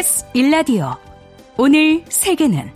KBS 0.00 0.24
일라디오 0.32 0.96
오늘 1.58 2.02
세계는 2.08 2.70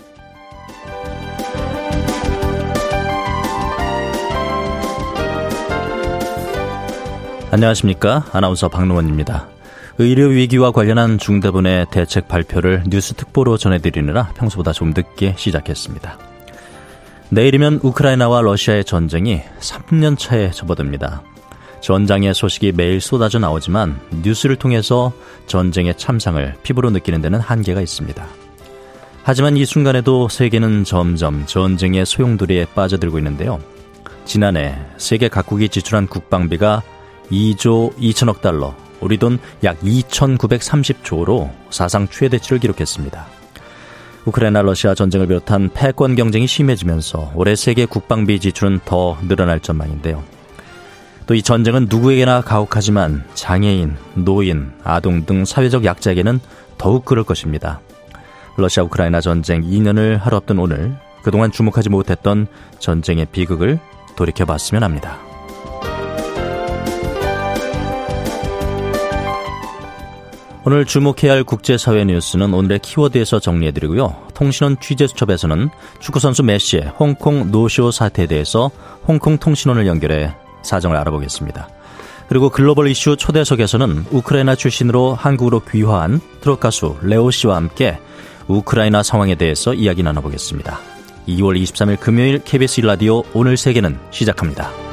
안녕하십니까 7.51 8.27
아나운서 8.33 8.69
박노원입니다. 8.69 9.49
의료 9.99 10.27
위기와 10.27 10.71
관련한 10.71 11.19
중대본의 11.19 11.87
대책 11.91 12.29
발표를 12.29 12.85
뉴스 12.89 13.15
특보로 13.15 13.57
전해드리느라 13.57 14.33
평소보다 14.35 14.73
좀 14.73 14.93
늦게 14.95 15.35
시작했습니다. 15.39 16.19
내일이면 17.31 17.81
우크라이나와 17.83 18.43
러시아의 18.43 18.85
전쟁이 18.85 19.41
3년 19.61 20.19
차에 20.19 20.51
접어듭니다. 20.51 21.23
전장의 21.85 22.33
소식이 22.33 22.73
매일 22.73 22.99
쏟아져 22.99 23.39
나오지만 23.39 24.01
뉴스를 24.23 24.57
통해서 24.57 25.13
전쟁의 25.47 25.99
참상을 25.99 26.55
피부로 26.63 26.89
느끼는 26.89 27.21
데는 27.21 27.41
한계가 27.41 27.83
있습니다. 27.83 28.27
하지만 29.23 29.59
이 29.59 29.67
순간에도 29.67 30.31
세계는 30.31 30.85
점점 30.85 31.45
전쟁의 31.45 32.07
소용돌이에 32.07 32.69
빠져들고 32.75 33.19
있는데요. 33.19 33.61
지난해 34.25 34.75
세계 34.97 35.29
각국이 35.29 35.69
지출한 35.69 36.07
국방비가 36.07 36.83
2조 37.31 37.95
2천억 37.99 38.41
달러, 38.41 38.75
우리 39.01 39.19
돈 39.19 39.39
약 39.63 39.79
2,930조로 39.81 41.51
사상 41.69 42.09
최대치를 42.09 42.61
기록했습니다. 42.61 43.27
우크라이나 44.25 44.63
러시아 44.63 44.95
전쟁을 44.95 45.27
비롯한 45.27 45.69
패권 45.75 46.15
경쟁이 46.15 46.47
심해지면서 46.47 47.33
올해 47.35 47.55
세계 47.55 47.85
국방비 47.85 48.41
지출은 48.41 48.81
더 48.87 49.19
늘어날 49.29 49.61
전망인데요. 49.61 50.34
또 51.27 51.35
이 51.35 51.43
전쟁은 51.43 51.87
누구에게나 51.89 52.43
가혹하지만 52.43 53.25
장애인, 53.35 53.97
노인, 54.15 54.73
아동 54.85 55.25
등 55.25 55.45
사회적 55.45 55.85
약자에게는 55.85 56.41
더욱 56.77 57.05
그럴 57.05 57.25
것입니다. 57.25 57.81
러시아 58.57 58.85
우크라이나 58.85 59.21
전쟁 59.21 59.63
2년을 59.63 60.19
하루 60.19 60.37
앞둔 60.37 60.59
오늘 60.59 60.95
그동안 61.23 61.51
주목하지 61.51 61.89
못했던 61.89 62.47
전쟁의 62.79 63.27
비극을 63.33 63.79
돌이켜 64.17 64.45
봤으면 64.45 64.83
합니다. 64.83 65.19
오늘 70.67 70.87
주목해야 70.87 71.33
할 71.33 71.45
국제사회 71.45 72.05
뉴스는 72.05 72.55
오늘의 72.55 72.79
키워드에서 72.79 73.39
정리해드리고요. 73.39 74.29
통신원 74.33 74.79
취재수첩에서는 74.81 75.69
축구선수 76.01 76.43
메시의 76.43 76.93
홍콩 76.99 77.51
노쇼 77.51 77.91
사태에 77.91 78.27
대해서 78.27 78.71
홍콩 79.07 79.37
통신원을 79.37 79.87
연결해 79.87 80.35
사정을 80.65 80.97
알아보겠습니다. 80.97 81.69
그리고 82.29 82.49
글로벌 82.49 82.89
이슈 82.89 83.17
초대석에서는 83.17 84.07
우크라이나 84.11 84.55
출신으로 84.55 85.15
한국으로 85.15 85.61
귀화한 85.61 86.21
트롯 86.41 86.59
가수 86.59 86.97
레오 87.03 87.31
씨와 87.31 87.57
함께 87.57 87.99
우크라이나 88.49 89.03
상황에 89.03 89.35
대해서 89.35 89.75
이야기 89.75 90.03
나눠보겠습니다. 90.03 90.81
2월 91.29 91.63
23일 91.63 92.01
금요일 92.01 92.43
KBS 92.43 92.83
라디오 92.83 93.23
오늘 93.33 93.57
세계는 93.57 93.99
시작합니다. 94.11 94.84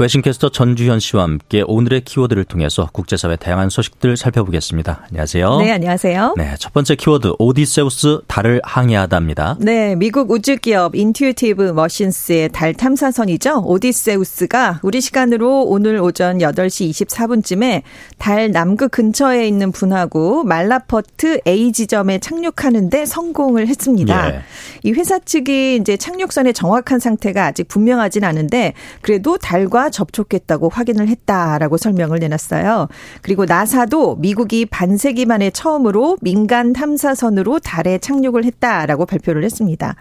웨싱캐스터 0.00 0.50
전주현 0.50 1.00
씨와 1.00 1.24
함께 1.24 1.64
오늘의 1.66 2.02
키워드를 2.02 2.44
통해서 2.44 2.88
국제사회 2.92 3.34
다양한 3.34 3.68
소식들 3.68 4.16
살펴보겠습니다. 4.16 5.06
안녕하세요. 5.08 5.58
네, 5.58 5.72
안녕하세요. 5.72 6.34
네, 6.36 6.54
첫 6.60 6.72
번째 6.72 6.94
키워드 6.94 7.32
오디세우스 7.40 8.20
달을 8.28 8.60
항해하다입니다. 8.62 9.56
네, 9.58 9.96
미국 9.96 10.30
우주 10.30 10.56
기업 10.56 10.94
인튜티브 10.94 11.72
머신스의 11.72 12.50
달 12.50 12.74
탐사선이죠. 12.74 13.64
오디세우스가 13.64 14.78
우리 14.84 15.00
시간으로 15.00 15.64
오늘 15.64 16.00
오전 16.00 16.38
8시 16.38 16.90
24분쯤에 16.90 17.82
달 18.18 18.52
남극 18.52 18.92
근처에 18.92 19.48
있는 19.48 19.72
분화구 19.72 20.44
말라퍼트 20.46 21.40
A 21.44 21.72
지점에 21.72 22.20
착륙하는데 22.20 23.04
성공을 23.04 23.66
했습니다. 23.66 24.32
예. 24.32 24.42
이 24.84 24.92
회사 24.92 25.18
측이 25.18 25.78
이제 25.80 25.96
착륙선의 25.96 26.54
정확한 26.54 27.00
상태가 27.00 27.46
아직 27.46 27.66
분명하진 27.66 28.22
않은데 28.22 28.74
그래도 29.00 29.36
달과 29.38 29.87
접촉했다고 29.90 30.68
확인을 30.68 31.08
했다라고 31.08 31.76
설명을 31.76 32.18
내놨어요. 32.18 32.88
그리고 33.22 33.44
나사도 33.44 34.16
미국이 34.16 34.66
반세기 34.66 35.26
만에 35.26 35.50
처음으로 35.50 36.18
민간 36.20 36.72
탐사선으로 36.72 37.60
달에 37.60 37.98
착륙을 37.98 38.44
했다라고 38.44 39.06
발표를 39.06 39.44
했습니다. 39.44 39.96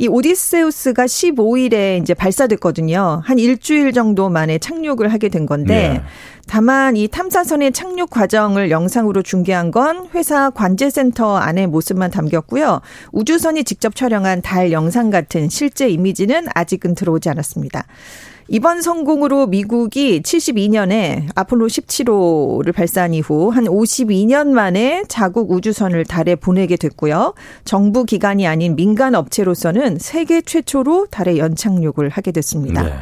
이 0.00 0.06
오디세우스가 0.06 1.06
15일에 1.06 2.00
이제 2.00 2.14
발사됐거든요. 2.14 3.20
한 3.24 3.38
일주일 3.40 3.92
정도 3.92 4.28
만에 4.28 4.58
착륙을 4.58 5.12
하게 5.12 5.28
된 5.28 5.44
건데 5.44 5.88
네. 5.88 6.02
다만 6.46 6.96
이 6.96 7.08
탐사선의 7.08 7.72
착륙 7.72 8.08
과정을 8.08 8.70
영상으로 8.70 9.22
중계한 9.22 9.72
건 9.72 10.08
회사 10.14 10.50
관제센터 10.50 11.36
안의 11.36 11.66
모습만 11.66 12.12
담겼고요. 12.12 12.80
우주선이 13.10 13.64
직접 13.64 13.96
촬영한 13.96 14.42
달 14.42 14.70
영상 14.70 15.10
같은 15.10 15.48
실제 15.48 15.88
이미지는 15.88 16.46
아직은 16.54 16.94
들어오지 16.94 17.28
않았습니다. 17.28 17.84
이번 18.50 18.80
성공으로 18.80 19.46
미국이 19.46 20.22
72년에 20.22 21.28
아폴로 21.34 21.66
17호를 21.66 22.74
발사한 22.74 23.12
이후 23.12 23.50
한 23.50 23.64
52년 23.64 24.48
만에 24.48 25.04
자국 25.06 25.50
우주선을 25.50 26.06
달에 26.06 26.34
보내게 26.34 26.76
됐고요. 26.76 27.34
정부 27.66 28.06
기관이 28.06 28.46
아닌 28.46 28.74
민간 28.74 29.14
업체로서는 29.14 29.98
세계 29.98 30.40
최초로 30.40 31.08
달에 31.10 31.36
연착륙을 31.36 32.08
하게 32.08 32.32
됐습니다. 32.32 32.84
네. 32.84 32.94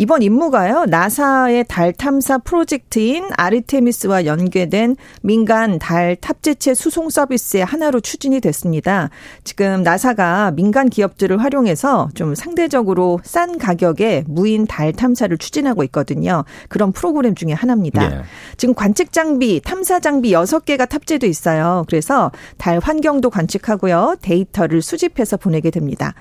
이번 0.00 0.22
임무가요. 0.22 0.84
나사의 0.84 1.64
달 1.66 1.92
탐사 1.92 2.38
프로젝트인 2.38 3.24
아르테미스와 3.36 4.26
연계된 4.26 4.94
민간 5.22 5.80
달 5.80 6.14
탑재체 6.14 6.74
수송 6.74 7.10
서비스의 7.10 7.64
하나로 7.64 7.98
추진이 7.98 8.40
됐습니다. 8.40 9.10
지금 9.42 9.82
나사가 9.82 10.52
민간 10.52 10.88
기업들을 10.88 11.42
활용해서 11.42 12.10
좀 12.14 12.36
상대적으로 12.36 13.18
싼 13.24 13.58
가격에 13.58 14.22
무인 14.28 14.68
달 14.68 14.92
탐사를 14.92 15.36
추진하고 15.36 15.82
있거든요. 15.84 16.44
그런 16.68 16.92
프로그램 16.92 17.34
중에 17.34 17.52
하나입니다. 17.52 18.08
네. 18.08 18.22
지금 18.56 18.76
관측 18.76 19.12
장비, 19.12 19.60
탐사 19.60 19.98
장비 19.98 20.30
6개가 20.30 20.88
탑재돼 20.88 21.26
있어요. 21.26 21.84
그래서 21.88 22.30
달 22.56 22.78
환경도 22.78 23.30
관측하고요. 23.30 24.18
데이터를 24.22 24.80
수집해서 24.80 25.36
보내게 25.36 25.70
됩니다. 25.70 26.14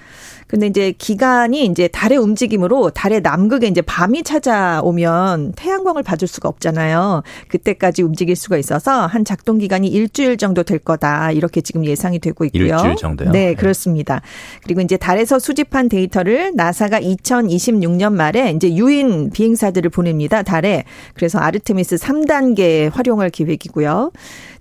근데 0.47 0.67
이제 0.67 0.93
기간이 0.97 1.65
이제 1.65 1.87
달의 1.87 2.17
움직임으로 2.17 2.89
달의 2.91 3.21
남극에 3.21 3.67
이제 3.67 3.81
밤이 3.81 4.23
찾아오면 4.23 5.53
태양광을 5.55 6.03
받을 6.03 6.27
수가 6.27 6.49
없잖아요. 6.49 7.23
그때까지 7.49 8.01
움직일 8.01 8.35
수가 8.35 8.57
있어서 8.57 9.05
한 9.05 9.25
작동 9.25 9.57
기간이 9.57 9.87
일주일 9.87 10.37
정도 10.37 10.63
될 10.63 10.79
거다. 10.79 11.31
이렇게 11.31 11.61
지금 11.61 11.85
예상이 11.85 12.19
되고 12.19 12.45
있고요. 12.45 12.75
일주일 12.75 12.95
정도요? 12.95 13.31
네, 13.31 13.53
그렇습니다. 13.53 14.21
그리고 14.63 14.81
이제 14.81 14.97
달에서 14.97 15.39
수집한 15.39 15.89
데이터를 15.89 16.53
나사가 16.55 16.99
2026년 16.99 18.13
말에 18.13 18.51
이제 18.51 18.73
유인 18.73 19.29
비행사들을 19.31 19.89
보냅니다. 19.89 20.43
달에. 20.43 20.85
그래서 21.13 21.39
아르테미스 21.39 21.97
3단계 21.97 22.91
활용할 22.93 23.29
계획이고요. 23.29 24.11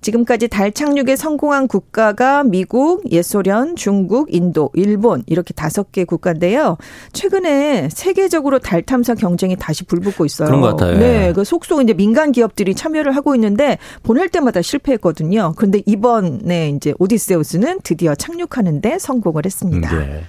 지금까지 0.07 0.47
달 0.49 0.71
착륙에 0.71 1.17
성공한 1.17 1.67
국가가 1.67 2.45
미국, 2.45 3.11
예소련, 3.11 3.75
중국, 3.75 4.33
인도, 4.33 4.71
일본 4.75 5.25
이렇게 5.27 5.53
다섯 5.53 5.91
개 5.91 6.05
국가인데요. 6.05 6.77
최근에 7.13 7.89
세계적으로 7.91 8.61
달 8.61 8.83
탐사 8.83 9.15
경쟁이 9.15 9.57
다시 9.57 9.85
불붙고 9.85 10.25
있어요. 10.25 10.47
그런 10.47 10.61
것 10.61 10.77
같아요. 10.77 10.99
네, 10.99 11.33
그 11.33 11.43
속속 11.43 11.83
이제 11.83 11.93
민간 11.93 12.31
기업들이 12.31 12.75
참여를 12.75 13.17
하고 13.17 13.35
있는데 13.35 13.79
보낼 14.05 14.29
때마다 14.29 14.63
실패했거든요. 14.63 15.55
그런데 15.57 15.83
이번에 15.87 16.71
이제 16.71 16.95
오디세우스는 16.99 17.81
드디어 17.83 18.15
착륙하는데 18.15 18.99
성공을 19.01 19.45
했습니다. 19.45 19.99
네. 19.99 20.23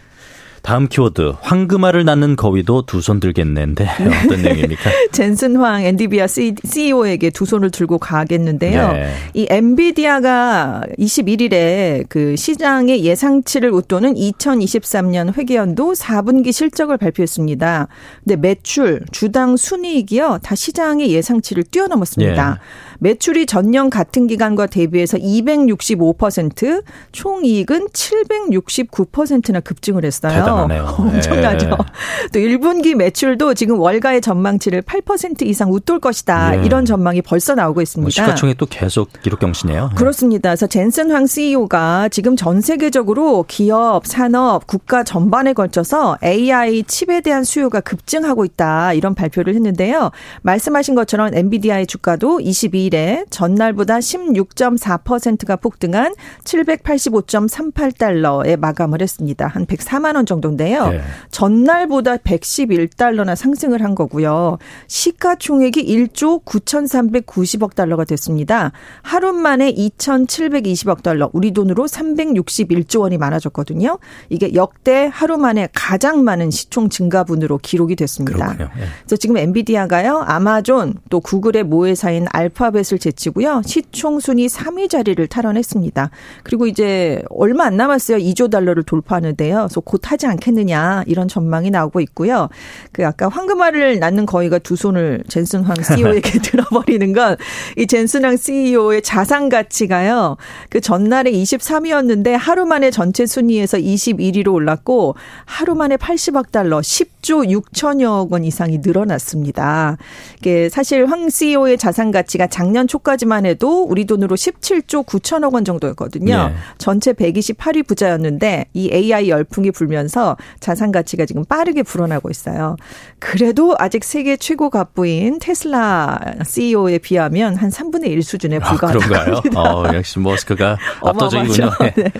다음 0.67 0.89
키워드 0.89 1.35
황금알을 1.39 2.03
낳는 2.03 2.35
거위도 2.35 2.81
두 2.81 2.99
손 2.99 3.21
들겠는데 3.21 3.85
네. 3.85 4.03
어떤 4.25 4.41
내용입니까? 4.41 4.91
젠슨 5.13 5.55
황 5.55 5.81
엔디비아 5.81 6.27
CEO에게 6.27 7.29
두 7.29 7.45
손을 7.45 7.71
들고 7.71 7.99
가겠는데요. 7.99 8.91
네. 8.91 9.13
이 9.33 9.47
엔비디아가 9.49 10.83
21일에 10.99 12.05
그 12.09 12.35
시장의 12.35 13.05
예상치를 13.05 13.71
웃도는 13.71 14.15
2023년 14.15 15.37
회계연도 15.37 15.93
4분기 15.93 16.51
실적을 16.51 16.97
발표했습니다. 16.97 17.87
근데 18.25 18.35
매출, 18.35 19.03
주당 19.13 19.55
순이익이요 19.55 20.39
다 20.43 20.53
시장의 20.53 21.11
예상치를 21.11 21.63
뛰어넘었습니다. 21.63 22.49
네. 22.49 22.59
매출이 22.99 23.45
전년 23.45 23.89
같은 23.89 24.27
기간과 24.27 24.67
대비해서 24.67 25.17
265%, 25.17 26.83
총 27.11 27.45
이익은 27.45 27.87
769%나 27.89 29.59
급증을 29.59 30.05
했어요. 30.05 30.67
엄청나죠. 30.97 31.67
예. 31.67 32.27
또 32.31 32.39
1분기 32.39 32.95
매출도 32.95 33.53
지금 33.53 33.79
월가의 33.79 34.21
전망치를 34.21 34.81
8% 34.81 35.43
이상 35.43 35.71
웃돌 35.71 35.99
것이다. 35.99 36.61
예. 36.61 36.65
이런 36.65 36.85
전망이 36.85 37.21
벌써 37.21 37.55
나오고 37.55 37.81
있습니다. 37.81 38.05
뭐 38.05 38.09
시가총액 38.09 38.57
또 38.57 38.65
계속 38.65 39.09
기록 39.21 39.39
경신이에요. 39.39 39.89
예. 39.91 39.95
그렇습니다. 39.95 40.49
그래서 40.49 40.67
젠슨 40.67 41.11
황 41.11 41.27
CEO가 41.27 42.09
지금 42.09 42.35
전 42.35 42.61
세계적으로 42.61 43.45
기업, 43.47 44.05
산업, 44.07 44.65
국가 44.67 45.03
전반에 45.03 45.53
걸쳐서 45.53 46.17
AI 46.23 46.83
칩에 46.83 47.21
대한 47.21 47.43
수요가 47.43 47.79
급증하고 47.79 48.45
있다. 48.45 48.93
이런 48.93 49.13
발표를 49.15 49.53
했는데요. 49.55 50.11
말씀하신 50.41 50.95
것처럼 50.95 51.33
엔비디아의 51.33 51.87
주가도 51.87 52.39
22 52.41 52.86
일에 52.87 53.23
전날보다 53.29 53.99
16.4%가 53.99 55.57
폭등한 55.57 56.15
785.38달러에 56.43 58.57
마감을 58.57 59.01
했습니다. 59.01 59.47
한 59.47 59.65
104만 59.65 60.15
원 60.15 60.25
정도인데요. 60.25 60.89
네. 60.89 61.01
전날보다 61.31 62.15
111달러나 62.17 63.35
상승을 63.35 63.83
한 63.83 63.93
거고요. 63.93 64.57
시가총액이 64.87 65.85
1조 65.85 66.45
9,390억 66.45 67.75
달러가 67.75 68.05
됐습니다. 68.05 68.71
하루 69.01 69.33
만에 69.33 69.73
2,720억 69.73 71.03
달러, 71.03 71.29
우리 71.33 71.51
돈으로 71.51 71.85
361조 71.85 73.01
원이 73.01 73.17
많아졌거든요. 73.17 73.99
이게 74.29 74.53
역대 74.53 75.09
하루 75.11 75.37
만에 75.37 75.67
가장 75.73 76.23
많은 76.23 76.51
시총 76.51 76.87
증가분으로 76.89 77.57
기록이 77.57 77.97
됐습니다. 77.97 78.55
네. 78.57 78.67
그래서 79.01 79.17
지금 79.17 79.35
엔비디아가요, 79.37 80.23
아마존 80.25 80.93
또 81.09 81.19
구글의 81.19 81.63
모회사인 81.63 82.27
알파벳 82.31 82.76
을 82.77 82.99
제치고요. 82.99 83.61
시총 83.65 84.19
순위 84.19 84.47
3위 84.47 84.89
자리를 84.89 85.25
탈환했습니다. 85.27 86.09
그리고 86.43 86.67
이제 86.67 87.21
얼마 87.29 87.65
안 87.65 87.77
남았어요. 87.77 88.17
2조 88.17 88.51
달러를 88.51 88.83
돌파하는데요. 88.83 89.55
그래서 89.57 89.81
곧 89.81 90.11
하지 90.11 90.27
않겠느냐 90.27 91.03
이런 91.07 91.27
전망이 91.27 91.71
나오고 91.71 92.01
있고요. 92.01 92.49
그 92.91 93.05
아까 93.05 93.29
황금알을 93.29 93.99
낳는 93.99 94.25
거위가 94.25 94.59
두 94.59 94.75
손을 94.75 95.23
젠슨 95.27 95.63
황 95.63 95.75
CEO에게 95.81 96.39
들어버리는 96.43 97.13
건 97.13 97.37
이 97.77 97.87
젠슨 97.87 98.25
황 98.25 98.37
CEO의 98.37 99.01
자산 99.01 99.49
가치가요. 99.49 100.37
그 100.69 100.81
전날에 100.81 101.31
23위였는데 101.31 102.31
하루 102.31 102.65
만에 102.65 102.91
전체 102.91 103.25
순위에서 103.25 103.77
21위로 103.77 104.53
올랐고 104.53 105.15
하루 105.45 105.75
만에 105.75 105.97
80억 105.97 106.51
달러 106.51 106.79
10조 106.79 107.61
6천여억 107.61 108.31
원 108.31 108.43
이상이 108.43 108.79
늘어났습니다. 108.79 109.97
이게 110.39 110.69
사실 110.69 111.05
황 111.05 111.29
CEO의 111.29 111.77
자산 111.77 112.11
가치가 112.11 112.47
작년 112.67 112.85
초까지만 112.85 113.45
해도 113.45 113.83
우리 113.83 114.03
돈으로 114.03 114.35
17조 114.35 115.05
9천억 115.05 115.53
원 115.53 115.63
정도였거든요. 115.63 116.49
네. 116.49 116.53
전체 116.77 117.13
128위 117.13 117.87
부자였는데 117.87 118.65
이 118.73 118.89
AI 118.91 119.29
열풍이 119.29 119.71
불면서 119.71 120.35
자산 120.59 120.91
가치가 120.91 121.25
지금 121.25 121.45
빠르게 121.45 121.81
불어나고 121.83 122.29
있어요. 122.29 122.75
그래도 123.19 123.75
아직 123.79 124.03
세계 124.03 124.35
최고 124.35 124.69
갑부인 124.69 125.39
테슬라 125.39 126.19
CEO에 126.45 126.97
비하면 126.97 127.55
한 127.55 127.69
3분의 127.69 128.07
1 128.07 128.21
수준에 128.21 128.57
아, 128.57 128.69
불과하다고 128.69 129.15
아, 129.15 129.19
합니다. 129.19 129.61
어, 129.61 129.93
역시 129.93 130.19
머스크가 130.19 130.77
압도적이군요. 131.01 131.71
네. 131.95 132.11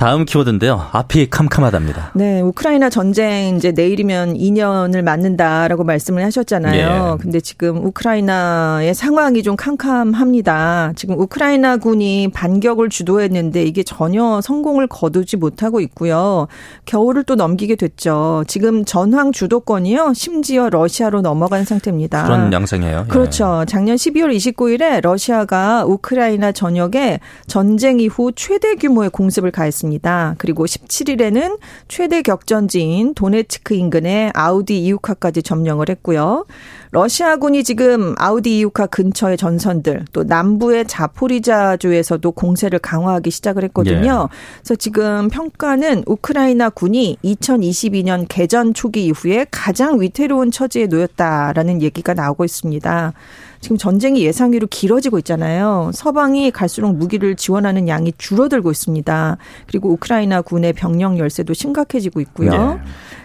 네. 0.00 0.06
다음 0.06 0.24
키워드인데요. 0.24 0.86
앞이 0.92 1.28
캄캄하답니다. 1.28 2.12
네, 2.14 2.40
우크라이나 2.40 2.88
전쟁 2.88 3.56
이제 3.56 3.70
내일이면 3.70 4.34
2년을 4.34 5.02
맞는다라고 5.02 5.84
말씀을 5.84 6.24
하셨잖아요. 6.24 7.16
예. 7.18 7.22
근데 7.22 7.38
지금 7.38 7.84
우크라이나의 7.84 8.94
상황이 8.94 9.42
좀 9.42 9.56
캄캄합니다. 9.56 10.94
지금 10.96 11.20
우크라이나 11.20 11.76
군이 11.76 12.30
반격을 12.32 12.88
주도했는데 12.88 13.62
이게 13.62 13.82
전혀 13.82 14.40
성공을 14.40 14.86
거두지 14.86 15.36
못하고 15.36 15.80
있고요. 15.80 16.48
겨울을 16.86 17.24
또 17.24 17.34
넘기게 17.34 17.76
됐죠. 17.76 18.44
지금 18.48 18.86
전황 18.86 19.32
주도권이요. 19.32 20.14
심지어 20.14 20.70
러시아로 20.70 21.20
넘어간 21.20 21.66
상태입니다. 21.66 22.24
그런 22.24 22.50
양상이에요. 22.50 23.04
예. 23.06 23.08
그렇죠. 23.10 23.64
작년 23.68 23.96
12월 23.96 24.34
29일에 24.34 25.02
러시아가 25.02 25.84
우크라이나 25.84 26.52
전역에 26.52 27.20
전쟁 27.46 28.00
이후 28.00 28.32
최대 28.34 28.76
규모의 28.76 29.10
공습을 29.10 29.50
가했습니다. 29.50 29.89
있습니다. 29.90 30.36
그리고 30.38 30.64
17일에는 30.64 31.58
최대 31.88 32.22
격전지인 32.22 33.14
도네츠크 33.14 33.74
인근의 33.74 34.30
아우디 34.34 34.82
이우카까지 34.84 35.42
점령을 35.42 35.88
했고요. 35.88 36.46
러시아군이 36.92 37.62
지금 37.64 38.14
아우디 38.18 38.58
이우카 38.58 38.86
근처의 38.86 39.36
전선들 39.36 40.06
또 40.12 40.24
남부의 40.24 40.86
자포리자주에서도 40.86 42.30
공세를 42.32 42.78
강화하기 42.78 43.30
시작을 43.30 43.64
했거든요. 43.64 44.28
예. 44.30 44.36
그래서 44.60 44.74
지금 44.76 45.28
평가는 45.28 46.04
우크라이나 46.06 46.70
군이 46.70 47.18
2022년 47.24 48.26
개전 48.28 48.74
초기 48.74 49.06
이후에 49.06 49.46
가장 49.50 50.00
위태로운 50.00 50.50
처지에 50.50 50.86
놓였다라는 50.86 51.82
얘기가 51.82 52.14
나오고 52.14 52.44
있습니다. 52.44 53.12
지금 53.60 53.76
전쟁이 53.76 54.22
예상외로 54.24 54.66
길어지고 54.66 55.18
있잖아요. 55.18 55.90
서방이 55.94 56.50
갈수록 56.50 56.92
무기를 56.92 57.36
지원하는 57.36 57.88
양이 57.88 58.12
줄어들고 58.16 58.70
있습니다. 58.70 59.36
그리고 59.66 59.90
우크라이나 59.90 60.40
군의 60.40 60.72
병력 60.72 61.18
열세도 61.18 61.52
심각해지고 61.52 62.20
있고요. 62.22 62.50
네. 62.50 62.80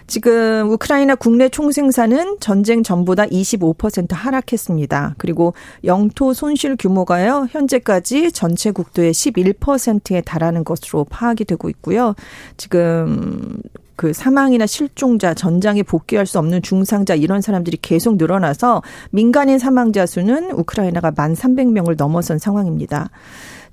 지금 0.06 0.70
우크라이나 0.70 1.14
국내 1.14 1.48
총생산은 1.48 2.36
전쟁 2.40 2.82
전보다 2.82 3.26
25% 3.26 4.12
하락했습니다. 4.12 5.14
그리고 5.18 5.54
영토 5.84 6.32
손실 6.32 6.76
규모가요. 6.76 7.48
현재까지 7.50 8.30
전체 8.30 8.70
국토의 8.70 9.12
11%에 9.12 10.20
달하는 10.20 10.64
것으로 10.64 11.04
파악이 11.04 11.44
되고 11.44 11.68
있고요. 11.70 12.14
지금 12.56 13.58
그 13.96 14.12
사망이나 14.12 14.66
실종자, 14.66 15.34
전장에 15.34 15.82
복귀할 15.82 16.26
수 16.26 16.38
없는 16.38 16.62
중상자 16.62 17.14
이런 17.14 17.40
사람들이 17.40 17.78
계속 17.80 18.16
늘어나서 18.16 18.82
민간인 19.10 19.58
사망자 19.58 20.06
수는 20.06 20.52
우크라이나가 20.52 21.12
만 21.16 21.34
300명을 21.34 21.96
넘어선 21.96 22.38
상황입니다. 22.38 23.10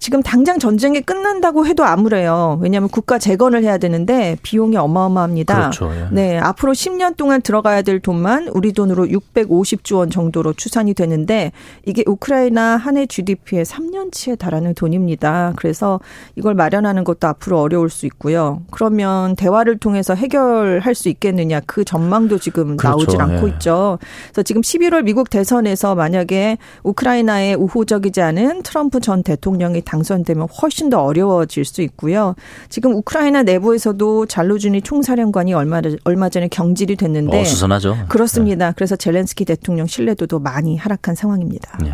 지금 0.04 0.22
당장 0.22 0.60
전쟁이 0.60 1.00
끝난다고 1.00 1.66
해도 1.66 1.86
아무래요. 1.86 2.60
왜냐하면 2.62 2.90
국가 2.90 3.18
재건을 3.18 3.64
해야 3.64 3.78
되는데 3.78 4.36
비용이 4.44 4.76
어마어마합니다. 4.76 5.56
그렇죠. 5.56 5.90
예. 5.96 6.08
네, 6.12 6.38
앞으로 6.40 6.74
10년 6.74 7.16
동안 7.16 7.42
들어가야 7.42 7.84
될 7.84 8.02
돈만 8.02 8.50
우리 8.50 8.74
돈으로 8.74 9.06
650조 9.06 10.00
원 10.00 10.10
정도로 10.10 10.52
추산이 10.56 10.94
되는데 10.94 11.54
이게 11.86 12.04
우크라이나 12.06 12.76
한 12.76 12.98
해 12.98 13.06
GDP의 13.06 13.64
3년치에 13.64 14.38
달하는 14.38 14.74
돈입니다. 14.74 15.54
그래서 15.56 16.02
이걸 16.36 16.54
마련하는 16.54 17.06
것도 17.06 17.26
앞으로 17.30 17.62
어려울 17.62 17.90
수 17.90 18.06
있고요. 18.06 18.62
그러면 18.72 19.38
대화를 19.38 19.78
통해서 19.78 20.16
해결할 20.16 20.96
수 20.96 21.08
있겠느냐 21.08 21.62
그 21.66 21.86
전망도 21.86 22.40
지금 22.40 22.76
그렇죠. 22.76 22.98
나오질 22.98 23.22
않고 23.22 23.48
예. 23.48 23.54
있죠. 23.54 24.00
그래서 24.26 24.44
지금 24.44 24.62
11월 24.62 25.04
미국 25.06 25.30
대선에서 25.30 25.96
만약에 25.96 26.58
우크라이나에 26.84 27.54
우호적이지 27.54 28.22
않은 28.22 28.64
트럼프 28.64 29.00
전 29.00 29.24
대통령이 29.24 29.82
당선되면 29.94 30.48
훨씬 30.62 30.90
더 30.90 31.04
어려워질 31.04 31.66
수 31.66 31.82
있고요. 31.84 32.36
지금 32.70 32.94
우크라이나 32.96 33.44
내부에서도 33.44 34.26
잘루준이 34.26 34.82
총사령관이 34.82 35.54
얼마 35.54 35.82
얼마 36.04 36.30
전에 36.30 36.48
경질이 36.48 36.96
됐는데 36.96 37.42
어 37.42 37.46
수선하죠. 37.46 38.06
그렇습니다. 38.10 38.68
네. 38.68 38.74
그래서 38.76 38.96
젤렌스키 38.96 39.46
대통령 39.46 39.86
신뢰도도 39.86 40.40
많이 40.40 40.78
하락한 40.78 41.14
상황입니다. 41.14 41.78
네. 41.84 41.94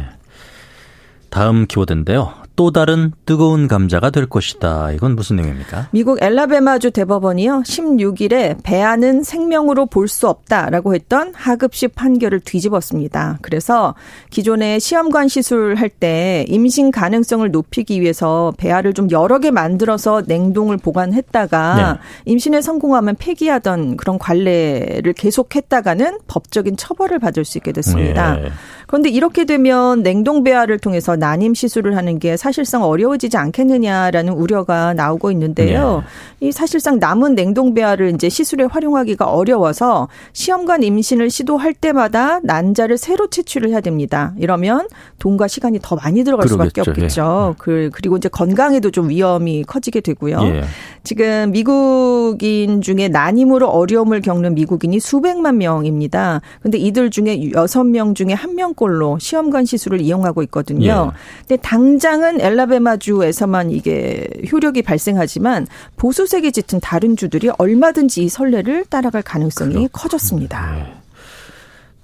다음 1.29 1.65
키워드인데요. 1.65 2.33
또 2.55 2.71
다른 2.71 3.13
뜨거운 3.25 3.69
감자가 3.69 4.09
될 4.09 4.25
것이다. 4.25 4.91
이건 4.91 5.15
무슨 5.15 5.37
내용입니까? 5.37 5.87
미국 5.91 6.21
엘라베마주 6.21 6.91
대법원이요. 6.91 7.63
16일에 7.65 8.57
배아는 8.63 9.23
생명으로 9.23 9.85
볼 9.85 10.09
수 10.09 10.27
없다라고 10.27 10.93
했던 10.95 11.31
하급식 11.35 11.95
판결을 11.95 12.41
뒤집었습니다. 12.41 13.37
그래서 13.41 13.95
기존에 14.31 14.79
시험관 14.79 15.29
시술할 15.29 15.87
때 15.87 16.43
임신 16.49 16.91
가능성을 16.91 17.49
높이기 17.51 18.01
위해서 18.01 18.51
배아를 18.57 18.93
좀 18.93 19.09
여러 19.11 19.39
개 19.39 19.51
만들어서 19.51 20.23
냉동을 20.27 20.77
보관했다가 20.77 21.75
네. 21.75 21.99
임신에 22.31 22.61
성공하면 22.61 23.15
폐기하던 23.19 23.95
그런 23.95 24.17
관례를 24.19 25.13
계속했다가는 25.13 26.19
법적인 26.27 26.75
처벌을 26.75 27.19
받을 27.19 27.45
수 27.45 27.57
있게 27.59 27.71
됐습니다. 27.71 28.35
네. 28.35 28.49
그런데 28.89 29.09
이렇게 29.09 29.45
되면 29.45 30.01
냉동 30.01 30.43
배아를 30.43 30.79
통해서 30.79 31.15
난임 31.15 31.53
시술을 31.53 31.95
하는 31.95 32.17
게 32.17 32.37
사실상 32.37 32.83
어려워지지 32.83 33.37
않겠느냐라는 33.37 34.33
우려가 34.33 34.95
나오고 34.95 35.29
있는데요. 35.29 36.03
네. 36.39 36.47
이 36.47 36.51
사실상 36.51 36.97
남은 36.97 37.35
냉동 37.35 37.75
배아를 37.75 38.15
이제 38.15 38.29
시술에 38.29 38.63
활용하기가 38.63 39.25
어려워서 39.25 40.07
시험관 40.33 40.81
임신을 40.81 41.29
시도할 41.29 41.75
때마다 41.75 42.39
난자를 42.41 42.97
새로 42.97 43.27
채취를 43.27 43.69
해야 43.69 43.79
됩니다. 43.79 44.33
이러면 44.39 44.87
돈과 45.19 45.47
시간이 45.47 45.77
더 45.83 45.95
많이 45.95 46.23
들어갈 46.23 46.47
그러겠죠. 46.47 46.83
수밖에 46.83 46.89
없겠죠. 46.89 47.53
예. 47.53 47.55
그 47.59 47.91
그리고 47.93 48.17
이제 48.17 48.27
건강에도 48.27 48.89
좀 48.89 49.09
위험이 49.09 49.65
커지게 49.65 50.01
되고요. 50.01 50.39
예. 50.45 50.63
지금 51.03 51.51
미국인 51.51 52.81
중에 52.81 53.07
난임으로 53.07 53.69
어려움을 53.69 54.21
겪는 54.21 54.55
미국인이 54.55 54.99
수백만 54.99 55.59
명입니다. 55.59 56.41
근데 56.63 56.79
이들 56.79 57.11
중에 57.11 57.51
여섯 57.51 57.83
명 57.83 58.15
중에 58.15 58.33
한명 58.33 58.73
골로 58.79 59.19
시험관 59.19 59.65
시술을 59.65 59.99
이용하고 59.99 60.41
있거든요. 60.43 61.11
예. 61.13 61.45
근데 61.47 61.61
당장은 61.61 62.39
엘라베마주에서만 62.39 63.71
이게 63.71 64.25
효력이 64.49 64.83
발생하지만 64.83 65.67
보수색이 65.97 66.53
짙은 66.53 66.79
다른 66.79 67.17
주들이 67.17 67.49
얼마든지 67.57 68.23
이 68.23 68.29
선례를 68.29 68.85
따라갈 68.85 69.21
가능성이 69.21 69.73
그렇 69.73 69.87
커졌습니다. 69.91 70.75
네. 70.75 70.98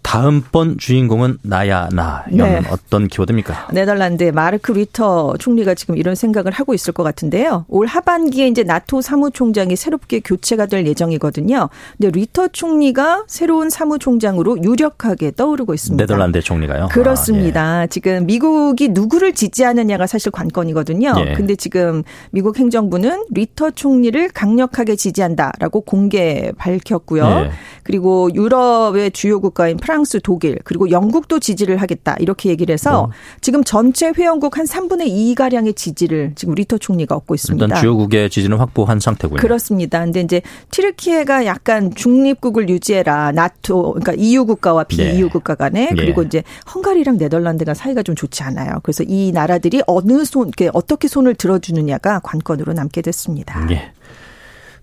다음번 0.06 0.78
주인공은 0.78 1.40
나야 1.42 1.90
나 1.92 2.24
이런 2.30 2.62
네. 2.62 2.62
어떤 2.70 3.08
키워드입니까? 3.08 3.70
네덜란드의 3.74 4.32
마르크 4.32 4.72
뤼터 4.72 5.34
총리가 5.40 5.74
지금 5.74 5.98
이런 5.98 6.14
생각을 6.14 6.52
하고 6.52 6.76
있을 6.76 6.94
것 6.94 7.02
같은데요. 7.02 7.66
올 7.70 7.88
하반기에 7.88 8.48
이제 8.48 8.62
나토 8.62 9.02
사무총장이 9.02 9.76
새롭게 9.76 10.20
교체가 10.20 10.68
될 10.68 10.86
예정이거든요. 10.86 11.70
근데 11.98 12.12
뤼터 12.12 12.48
총리가 12.50 13.24
새로운 13.28 13.72
사무총장으로 13.72 14.64
유력하게 14.64 15.32
떠오르고 15.32 15.74
있습니다. 15.74 16.04
네덜란드 16.04 16.40
총리가요? 16.40 16.90
그렇습니다. 16.92 17.64
아, 17.64 17.82
예. 17.84 17.88
지금 17.88 18.28
미국이 18.28 18.90
누구를 18.90 19.34
지지하느냐가 19.34 20.06
사실 20.06 20.32
관건이거든요. 20.32 21.16
예. 21.18 21.34
근데 21.34 21.56
지금 21.56 22.04
미국 22.30 22.60
행정부는 22.60 23.26
뤼터 23.32 23.72
총리를 23.72 24.30
강력하게 24.30 24.96
지지한다라고 24.96 25.82
공개 25.82 26.52
밝혔고요. 26.58 27.26
예. 27.26 27.52
그리고 27.82 28.30
유럽의 28.34 29.12
주요 29.12 29.40
국가인 29.40 29.78
프랑스 29.78 29.95
프랑스, 29.96 30.20
독일 30.22 30.60
그리고 30.64 30.92
영국도 30.92 31.40
지지를 31.40 31.78
하겠다 31.78 32.16
이렇게 32.20 32.50
얘기를 32.50 32.74
해서 32.74 33.04
어. 33.04 33.10
지금 33.40 33.64
전체 33.64 34.12
회원국 34.16 34.58
한 34.58 34.66
3분의 34.66 35.08
2 35.08 35.36
가량의 35.36 35.74
지지를 35.74 36.34
지금 36.36 36.54
뤼터 36.54 36.78
총리가 36.78 37.16
얻고 37.16 37.36
있습니다. 37.36 37.66
일단 37.66 37.80
주요국의 37.80 38.30
지지는 38.30 38.58
확보한 38.58 39.00
상태고요. 39.00 39.40
그렇습니다. 39.40 40.04
근데 40.04 40.20
이제 40.20 40.42
튀르키예가 40.72 41.46
약간 41.46 41.94
중립국을 41.96 42.68
유지해라 42.68 43.32
나토 43.32 43.94
그러니까 43.94 44.14
EU 44.14 44.46
국가와 44.46 44.84
비EU 44.84 45.26
예. 45.26 45.30
국가 45.30 45.56
간에 45.56 45.90
예. 45.92 45.96
그리고 45.96 46.24
예. 46.24 46.26
이제 46.26 46.44
헝가리랑 46.74 47.18
네덜란드가 47.18 47.74
사이가 47.74 48.04
좀 48.04 48.16
좋지 48.16 48.44
않아요. 48.44 48.80
그래서 48.84 49.04
이 49.08 49.32
나라들이 49.32 49.82
어느 49.88 50.26
손 50.26 50.52
어떻게 50.74 51.08
손을 51.08 51.36
들어주느냐가 51.36 52.20
관건으로 52.20 52.74
남게 52.74 53.02
됐습니다. 53.02 53.66
예. 53.72 53.92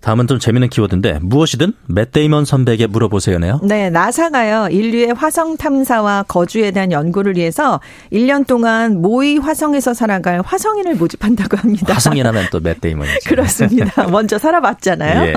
다음은 0.03 0.27
좀 0.27 0.37
재밌는 0.37 0.67
키워드인데 0.67 1.19
무엇이든 1.21 1.71
맷데이먼 1.87 2.43
선배에게 2.43 2.87
물어보세요네요. 2.87 3.61
네, 3.63 3.89
나사가요. 3.89 4.67
인류의 4.69 5.13
화성 5.13 5.55
탐사와 5.55 6.25
거주에 6.27 6.71
대한 6.71 6.91
연구를 6.91 7.37
위해서 7.37 7.79
1년 8.11 8.45
동안 8.45 9.01
모의 9.01 9.37
화성에서 9.37 9.93
살아갈 9.93 10.41
화성인을 10.45 10.95
모집한다고 10.95 11.55
합니다. 11.55 11.93
화성인하면 11.93 12.47
또 12.51 12.59
맷데이먼이죠. 12.59 13.17
그렇습니다. 13.29 14.07
먼저 14.09 14.37
살아봤잖아요. 14.37 15.23
예. 15.29 15.33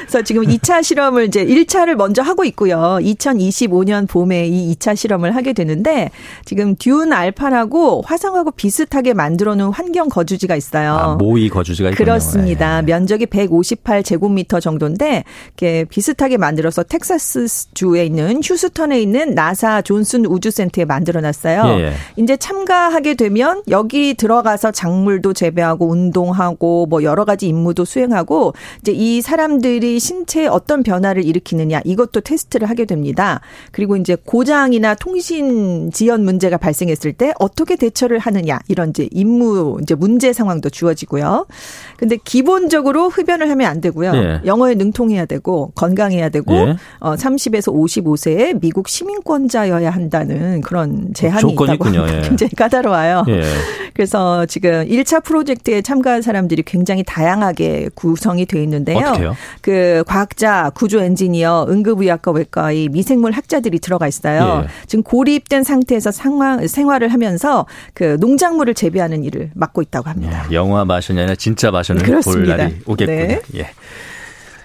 그래서 0.00 0.22
지금 0.22 0.42
2차 0.42 0.82
실험을 0.82 1.26
이제 1.26 1.46
1차를 1.46 1.94
먼저 1.94 2.20
하고 2.20 2.44
있고요. 2.44 2.98
2025년 3.00 4.08
봄에 4.08 4.48
이 4.48 4.74
2차 4.74 4.96
실험을 4.96 5.36
하게 5.36 5.52
되는데 5.52 6.10
지금 6.44 6.74
듀운 6.74 7.12
알파라고 7.12 8.02
화성하고 8.04 8.50
비슷하게 8.50 9.14
만들어 9.14 9.54
놓은 9.54 9.70
환경 9.70 10.08
거주지가 10.08 10.56
있어요. 10.56 10.94
아, 10.94 11.14
모의 11.14 11.48
거주지가 11.50 11.90
있군요. 11.90 12.04
그렇습니다. 12.04 12.78
예. 12.78 12.82
면적이 12.82 13.26
158 13.26 14.07
제곱미터 14.08 14.58
정도인데 14.58 15.24
이렇게 15.48 15.84
비슷하게 15.84 16.38
만들어서 16.38 16.82
텍사스 16.82 17.46
주에 17.74 18.06
있는 18.06 18.40
휴스턴에 18.42 19.00
있는 19.00 19.34
나사 19.34 19.82
존슨 19.82 20.24
우주센터에 20.24 20.86
만들어 20.86 21.20
놨어요. 21.20 21.62
예, 21.66 21.84
예. 21.84 21.92
이제 22.16 22.36
참가하게 22.36 23.14
되면 23.14 23.62
여기 23.68 24.14
들어가서 24.14 24.72
작물도 24.72 25.34
재배하고 25.34 25.86
운동하고 25.88 26.86
뭐 26.86 27.02
여러 27.02 27.24
가지 27.24 27.48
임무도 27.48 27.84
수행하고 27.84 28.54
이제 28.80 28.92
이 28.92 29.20
사람들이 29.20 30.00
신체에 30.00 30.46
어떤 30.46 30.82
변화를 30.82 31.24
일으키느냐 31.24 31.82
이것도 31.84 32.22
테스트를 32.22 32.70
하게 32.70 32.86
됩니다. 32.86 33.40
그리고 33.72 33.96
이제 33.96 34.16
고장이나 34.16 34.94
통신 34.94 35.90
지연 35.92 36.24
문제가 36.24 36.56
발생했을 36.56 37.12
때 37.12 37.32
어떻게 37.38 37.76
대처를 37.76 38.18
하느냐 38.18 38.58
이런 38.68 38.90
이제 38.90 39.08
임무 39.10 39.80
이제 39.82 39.94
문제 39.94 40.32
상황도 40.32 40.70
주어지고요. 40.70 41.46
근데 41.98 42.16
기본적으로 42.16 43.08
흡연을 43.08 43.50
하면 43.50 43.70
안 43.70 43.80
되고 43.80 43.97
되고요. 43.98 44.12
예. 44.14 44.40
영어에 44.44 44.74
능통해야 44.74 45.26
되고 45.26 45.72
건강해야 45.74 46.28
되고 46.28 46.54
예. 46.54 46.76
어 47.00 47.14
30에서 47.14 47.72
55세에 47.72 48.60
미국 48.60 48.88
시민권자여야 48.88 49.90
한다는 49.90 50.60
그런 50.60 51.12
제한이 51.14 51.52
있다고 51.52 51.72
있군요. 51.74 52.06
예. 52.08 52.20
굉장히 52.22 52.50
까다로워요. 52.56 53.24
예. 53.28 53.42
그래서 53.94 54.46
지금 54.46 54.86
1차 54.86 55.24
프로젝트에 55.24 55.82
참가한 55.82 56.22
사람들이 56.22 56.62
굉장히 56.62 57.02
다양하게 57.02 57.90
구성이 57.94 58.46
되어 58.46 58.62
있는데요. 58.62 58.98
어떻게요? 58.98 59.36
그 59.60 60.04
과학자, 60.06 60.70
구조 60.74 61.00
엔지니어, 61.00 61.66
응급의학과 61.68 62.30
외과의 62.30 62.88
미생물 62.90 63.32
학자들이 63.32 63.80
들어가 63.80 64.06
있어요. 64.06 64.62
예. 64.64 64.68
지금 64.86 65.02
고립된 65.02 65.64
상태에서 65.64 66.12
상황, 66.12 66.66
생활을 66.66 67.08
하면서 67.08 67.66
그 67.92 68.16
농작물을 68.20 68.74
재배하는 68.74 69.24
일을 69.24 69.50
맡고 69.54 69.82
있다고 69.82 70.08
합니다. 70.08 70.46
예. 70.50 70.54
영화 70.54 70.84
마션이 70.84 71.18
아니라 71.18 71.34
진짜 71.34 71.70
마션을 71.70 72.20
볼 72.22 72.46
날이 72.46 72.76
오겠군요. 72.86 73.16
네. 73.16 73.40
예. 73.56 73.70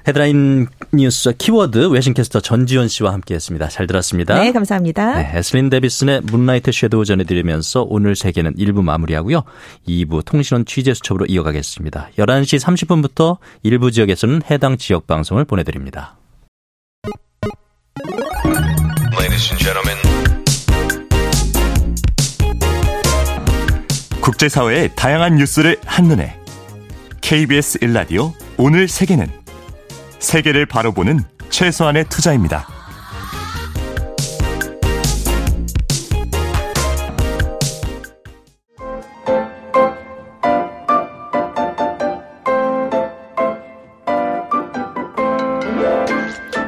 헤드라인 0.07 0.67
뉴스 0.91 1.31
키워드 1.37 1.87
외신캐스터 1.87 2.41
전지현 2.41 2.89
씨와 2.89 3.13
함께했습니다. 3.13 3.69
잘 3.69 3.87
들었습니다. 3.87 4.41
네, 4.41 4.51
감사합니다. 4.51 5.15
네, 5.15 5.31
에슬린 5.35 5.69
데비슨의 5.69 6.21
문라이트 6.21 6.71
섀도우 6.73 7.05
전해드리면서 7.05 7.85
오늘 7.87 8.15
세계는 8.15 8.55
1부 8.55 8.83
마무리하고요. 8.83 9.43
2부 9.87 10.25
통신원 10.25 10.65
취재 10.65 10.93
수첩으로 10.93 11.25
이어가겠습니다. 11.27 12.09
11시 12.17 12.59
30분부터 12.59 13.37
일부 13.63 13.91
지역에서는 13.91 14.41
해당 14.51 14.77
지역 14.77 15.07
방송을 15.07 15.45
보내드립니다. 15.45 16.17
국제사회의 24.21 24.89
다양한 24.95 25.35
뉴스를 25.35 25.77
한눈에 25.85 26.42
KBS 27.33 27.79
1라디오 27.79 28.31
오늘 28.59 28.87
세계는 28.87 29.25
세계를 30.19 30.67
바로 30.67 30.91
보는 30.91 31.19
최소한의 31.49 32.05
투자입니다. 32.07 32.67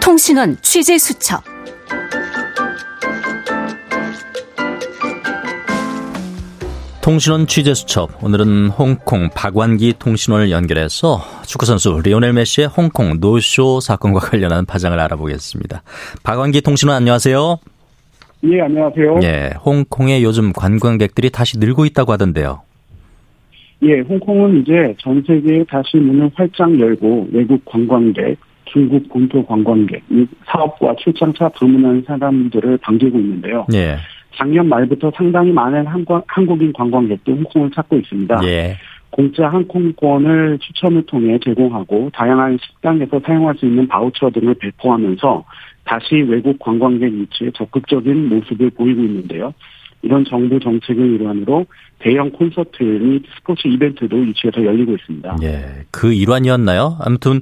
통신원 0.01 0.57
취재 0.63 0.98
수첩 0.98 1.55
통신원 7.06 7.46
취재수첩 7.46 8.24
오늘은 8.24 8.70
홍콩 8.70 9.30
박완기 9.30 9.94
통신원을 10.00 10.50
연결해서 10.50 11.20
축구선수 11.46 12.02
리오넬 12.04 12.34
메시의 12.34 12.68
홍콩 12.68 13.20
노쇼 13.20 13.80
사건과 13.80 14.22
관련한 14.22 14.66
파장을 14.66 15.00
알아보겠습니다. 15.00 15.84
박완기 16.24 16.62
통신원 16.62 16.98
안녕하세요. 16.98 17.60
예, 18.46 18.62
안녕하세요. 18.62 19.20
예, 19.22 19.52
홍콩에 19.64 20.24
요즘 20.24 20.52
관광객들이 20.52 21.30
다시 21.30 21.60
늘고 21.60 21.86
있다고 21.86 22.12
하던데요. 22.12 22.64
예, 23.84 24.00
홍콩은 24.00 24.62
이제 24.62 24.96
전 24.98 25.24
세계에 25.28 25.64
다시 25.70 25.98
문을 25.98 26.32
활짝 26.34 26.80
열고 26.80 27.28
외국 27.32 27.64
관광객, 27.66 28.36
중국 28.66 29.08
본토 29.10 29.46
관광객, 29.46 30.02
사업과 30.48 30.96
출장차 30.98 31.50
방문하는 31.50 32.04
사람들을 32.08 32.80
반기고 32.80 33.20
있는데요. 33.20 33.68
예. 33.76 33.98
작년 34.36 34.68
말부터 34.68 35.12
상당히 35.15 35.51
많은 35.51 35.86
한국인 36.27 36.74
관광객도 36.74 37.32
홍콩을 37.32 37.72
찾고 37.72 37.98
있습니다. 37.98 38.42
예. 38.46 38.77
공짜 39.10 39.48
항공권을 39.48 40.60
추첨을 40.60 41.06
통해 41.06 41.39
제공하고 41.44 42.10
다양한 42.13 42.58
식당에서 42.62 43.22
사용할 43.25 43.56
수 43.56 43.65
있는 43.65 43.88
바우처 43.88 44.30
등을 44.30 44.56
배포하면서 44.56 45.46
다시 45.86 46.15
외국 46.15 46.60
관광객 46.60 47.13
유치에 47.13 47.51
적극적인 47.56 48.27
모습을 48.27 48.72
보이고 48.72 49.01
있는데요. 49.04 49.54
이런 50.01 50.25
정부 50.25 50.60
정책의 50.60 51.15
일환으로 51.15 51.65
대형 52.00 52.30
콘서트 52.30 52.84
및 52.84 53.24
스포츠 53.38 53.68
이벤트도 53.68 54.18
유치해서 54.18 54.63
열리고 54.63 54.94
있습니다. 54.96 55.38
예, 55.44 55.86
그 55.92 56.13
일환이었나요? 56.13 56.98
아무튼 57.00 57.39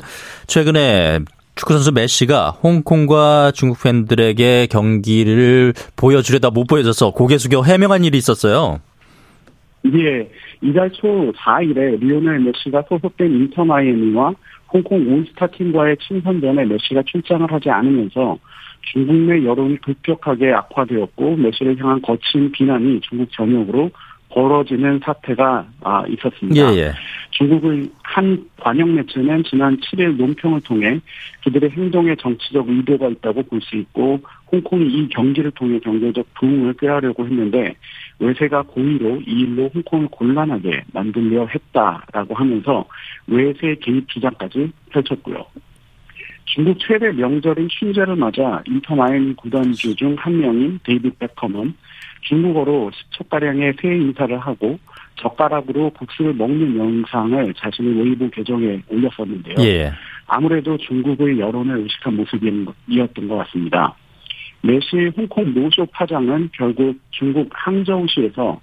최근에 0.48 1.20
축구선수 1.56 1.92
메시가 1.92 2.50
홍콩과 2.50 3.52
중국 3.52 3.84
팬들에게 3.84 4.68
경기를 4.68 5.74
보여주려다 5.96 6.50
못 6.50 6.66
보여줘서 6.66 7.12
고개 7.12 7.38
숙여 7.38 7.62
해명한 7.62 8.04
일이 8.04 8.18
있었어요. 8.18 8.80
예, 9.86 10.30
이달 10.62 10.90
초 10.92 11.32
4일에 11.34 12.00
리오넬 12.00 12.40
메시가 12.40 12.84
소속된 12.90 13.32
인터 13.32 13.66
마이애미와 13.66 14.34
홍콩 14.72 15.14
올스타 15.14 15.48
팀과의 15.48 15.98
친선전에 15.98 16.66
메시가 16.66 17.04
출장을 17.06 17.52
하지 17.52 17.70
않으면서 17.70 18.38
중국 18.92 19.16
내 19.16 19.46
여론이 19.46 19.78
급격하게 19.78 20.52
악화되었고 20.54 21.36
메시를 21.38 21.78
향한 21.80 22.02
거친 22.02 22.52
비난이 22.52 23.02
중국 23.02 23.32
전역으로 23.32 23.92
벌어지는 24.34 25.00
사태가 25.04 25.68
아, 25.82 26.04
있었습니다. 26.08 26.74
예, 26.74 26.78
예. 26.78 26.94
중국의 27.32 27.90
한 28.02 28.46
관영 28.60 28.96
매체는 28.96 29.44
지난 29.44 29.78
7일 29.78 30.18
논평을 30.18 30.62
통해 30.62 31.00
그들의 31.44 31.70
행동에 31.70 32.16
정치적 32.16 32.68
의도가 32.68 33.10
있다고 33.10 33.44
볼 33.44 33.62
수 33.62 33.78
있고 33.78 34.20
홍콩이 34.52 34.86
이 34.86 35.08
경기를 35.10 35.52
통해 35.52 35.80
경제적 35.80 36.26
부흥을 36.36 36.74
꾀하려고 36.74 37.26
했는데 37.26 37.76
외세가 38.20 38.64
고의로 38.64 39.22
이 39.26 39.42
일로 39.42 39.70
홍콩을 39.74 40.08
곤란하게 40.10 40.84
만들려 40.94 41.48
했다라고 41.48 42.36
하면서 42.36 42.86
외세 43.28 43.76
개입 43.82 44.08
주장까지 44.10 44.72
펼쳤고요. 44.92 45.46
중국 46.46 46.78
최대 46.80 47.12
명절인 47.12 47.68
춘제를 47.70 48.16
맞아 48.16 48.62
인터 48.68 48.96
마이애미 48.96 49.34
구단주 49.36 49.96
중 49.96 50.16
한 50.18 50.40
명인 50.40 50.80
데이빗 50.84 51.18
베컴은 51.20 51.74
중국어로 52.22 52.92
10초가량의 53.12 53.82
새해 53.82 53.96
인사를 53.98 54.38
하고 54.40 54.80
젓가락으로 55.16 55.90
국수를 55.92 56.34
먹는 56.34 56.78
영상을 56.78 57.54
자신의 57.56 58.02
웨이보 58.02 58.30
계정에 58.30 58.82
올렸었는데요. 58.90 59.56
예. 59.60 59.92
아무래도 60.28 60.78
중국의 60.78 61.40
여론을 61.40 61.80
의식한 61.80 62.16
모습이었던 62.16 63.28
것 63.28 63.38
같습니다. 63.38 63.96
메시 64.62 65.12
홍콩 65.18 65.54
노쇼 65.54 65.86
파장은 65.88 66.50
결국 66.54 66.98
중국 67.12 67.50
항저우시에서 67.52 68.60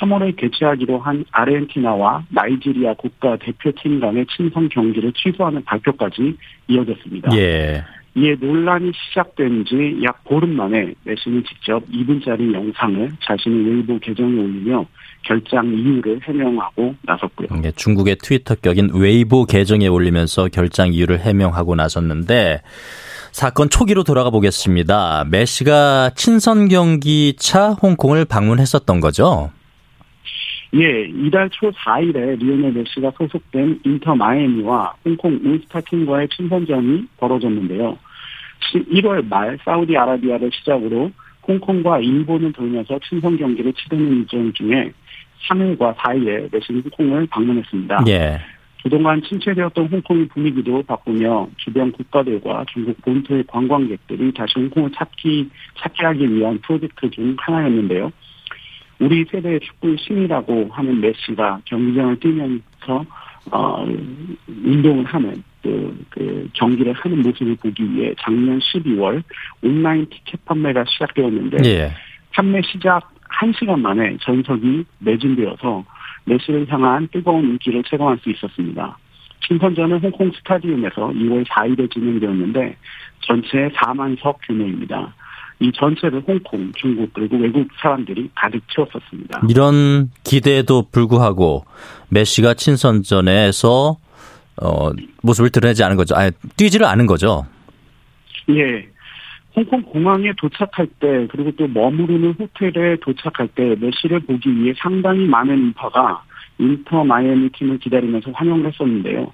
3월에 0.00 0.36
개최하기로 0.36 0.98
한 0.98 1.24
아르헨티나와 1.32 2.24
나이지리아 2.28 2.94
국가 2.94 3.36
대표팀 3.36 4.00
간의 4.00 4.26
친선 4.34 4.68
경기를 4.68 5.12
취소하는 5.12 5.62
발표까지 5.64 6.36
이어졌습니다. 6.68 7.36
예. 7.36 7.84
이에 8.16 8.34
논란이 8.40 8.90
시작된 8.92 9.64
지 9.66 10.00
약 10.02 10.24
보름 10.24 10.56
만에 10.56 10.94
메시는 11.04 11.44
직접 11.44 11.82
2분짜리 11.88 12.52
영상을 12.52 13.10
자신의 13.24 13.74
웨이보 13.74 13.98
계정에 14.00 14.32
올리며 14.32 14.84
결장 15.22 15.66
이유를 15.66 16.20
해명하고 16.22 16.94
나섰고요. 17.02 17.48
예, 17.64 17.70
중국의 17.70 18.16
트위터 18.16 18.54
격인 18.56 18.90
웨이보 18.94 19.44
계정에 19.44 19.86
올리면서 19.86 20.48
결장 20.48 20.92
이유를 20.92 21.20
해명하고 21.20 21.74
나섰는데 21.76 22.62
사건 23.32 23.70
초기로 23.70 24.02
돌아가 24.02 24.30
보겠습니다. 24.30 25.24
메시가 25.30 26.10
친선 26.16 26.68
경기 26.68 27.34
차 27.38 27.70
홍콩을 27.70 28.24
방문했었던 28.24 29.00
거죠? 29.00 29.50
예, 30.74 31.04
이달 31.04 31.50
초 31.50 31.70
4일에 31.70 32.38
리오넬 32.38 32.72
메시가 32.72 33.12
소속된 33.16 33.80
인터 33.84 34.14
마이애미와 34.14 34.94
홍콩 35.04 35.40
울스타팀과의 35.42 36.28
친선전이 36.28 37.06
벌어졌는데요. 37.18 37.98
1월 38.74 39.26
말 39.28 39.58
사우디아라비아를 39.64 40.50
시작으로 40.52 41.10
홍콩과 41.46 42.00
일본을 42.00 42.52
돌면서 42.52 43.00
친선 43.08 43.36
경기를 43.36 43.72
치르는 43.72 44.18
일정 44.18 44.52
중에 44.52 44.92
3일과 45.48 45.96
4일에 45.96 46.52
메시는 46.52 46.82
홍콩을 46.82 47.26
방문했습니다. 47.26 48.04
예. 48.08 48.38
그동안 48.82 49.20
침체되었던 49.22 49.88
홍콩의 49.88 50.28
분위기도 50.28 50.82
바꾸며 50.82 51.48
주변 51.56 51.92
국가들과 51.92 52.64
중국 52.72 53.00
본토의 53.02 53.44
관광객들이 53.46 54.32
다시 54.32 54.54
홍콩을 54.56 54.90
찾기 54.92 55.50
찾게 55.78 56.06
하기 56.06 56.34
위한 56.34 56.58
프로젝트 56.60 57.10
중 57.10 57.36
하나였는데요. 57.38 58.10
우리 59.00 59.24
세대의 59.24 59.60
축구의 59.60 59.96
신이라고 59.98 60.68
하는 60.70 61.00
메시가 61.00 61.60
경기장을 61.64 62.20
뛰면서 62.20 63.04
어, 63.50 63.86
운동을 64.46 65.04
하는 65.04 65.42
그, 65.62 66.04
그 66.10 66.48
경기를 66.52 66.92
하는 66.92 67.22
모습을 67.22 67.56
보기 67.56 67.82
위해 67.92 68.14
작년 68.18 68.58
12월 68.58 69.22
온라인 69.62 70.06
티켓 70.06 70.44
판매가 70.44 70.84
시작되었는데 70.86 71.58
예. 71.64 71.92
판매 72.32 72.60
시작 72.62 73.10
1시간 73.40 73.80
만에 73.80 74.16
전석이 74.20 74.84
매진되어서 74.98 75.84
메시를 76.24 76.66
향한 76.68 77.08
뜨거운 77.10 77.44
인기를 77.44 77.82
체감할 77.84 78.18
수 78.18 78.30
있었습니다. 78.30 78.98
친선전은 79.46 80.00
홍콩 80.00 80.30
스타디움에서 80.32 81.08
2월 81.08 81.46
4일에 81.46 81.90
진행되었는데 81.90 82.76
전체 83.20 83.68
4만 83.70 84.18
석 84.20 84.38
규모입니다. 84.46 85.14
이 85.60 85.70
전체를 85.72 86.22
홍콩, 86.26 86.72
중국 86.72 87.12
그리고 87.12 87.36
외국 87.36 87.68
사람들이 87.80 88.30
가득 88.34 88.62
채웠었습니다. 88.74 89.42
이런 89.48 90.10
기대에도 90.24 90.86
불구하고 90.90 91.64
메시가 92.08 92.54
친선전에서 92.54 93.96
어, 94.62 94.90
모습을 95.22 95.50
드러내지 95.50 95.84
않은 95.84 95.96
거죠. 95.96 96.14
아니, 96.16 96.30
뛰지를 96.56 96.86
않은 96.86 97.06
거죠. 97.06 97.46
예. 98.50 98.88
홍콩 99.54 99.82
공항에 99.82 100.32
도착할 100.38 100.86
때 100.98 101.26
그리고 101.30 101.50
또 101.56 101.66
머무르는 101.66 102.34
호텔에 102.38 102.96
도착할 103.00 103.48
때 103.48 103.74
메시를 103.80 104.20
보기 104.20 104.54
위해 104.56 104.72
상당히 104.78 105.26
많은 105.26 105.58
인파가 105.58 106.22
인터 106.58 107.04
마이애미 107.04 107.50
팀을 107.50 107.78
기다리면서 107.78 108.30
환영을 108.32 108.66
했었는데요. 108.66 109.32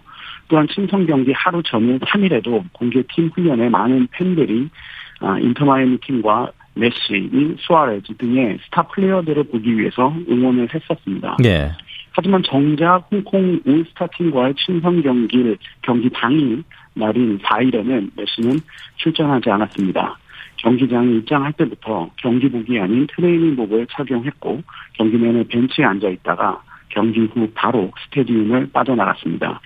또한 0.48 0.66
친선 0.72 1.06
경기 1.06 1.32
하루 1.32 1.62
전인 1.62 1.98
3일에도 1.98 2.64
공개 2.72 3.02
팀 3.14 3.28
훈련에 3.28 3.68
많은 3.68 4.08
팬들이 4.12 4.68
아, 4.68 5.05
인터 5.40 5.64
마이애미 5.64 5.98
팀과 5.98 6.50
메시, 6.74 7.56
수아레즈 7.58 8.16
등의 8.18 8.58
스타 8.64 8.82
플레이어들을 8.82 9.44
보기 9.44 9.78
위해서 9.78 10.14
응원을 10.28 10.68
했었습니다. 10.72 11.38
예. 11.44 11.72
하지만 12.12 12.42
정작 12.42 13.08
홍콩 13.10 13.60
올스타 13.66 14.06
팀과의 14.06 14.54
친선 14.54 15.02
경기 15.02 15.56
경기 15.82 16.10
당일 16.10 16.62
날인 16.94 17.38
4일에는 17.38 18.10
메시는 18.16 18.58
출전하지 18.96 19.50
않았습니다. 19.50 20.18
경기장에 20.56 21.16
입장할 21.16 21.52
때부터 21.52 22.10
경기복이 22.16 22.80
아닌 22.80 23.06
트레이닝복을 23.14 23.86
착용했고 23.90 24.62
경기 24.94 25.18
내내 25.18 25.44
벤치에 25.44 25.84
앉아 25.84 26.08
있다가 26.08 26.62
경기 26.88 27.20
후 27.20 27.50
바로 27.54 27.92
스테디움을 28.04 28.70
빠져나갔습니다. 28.72 29.60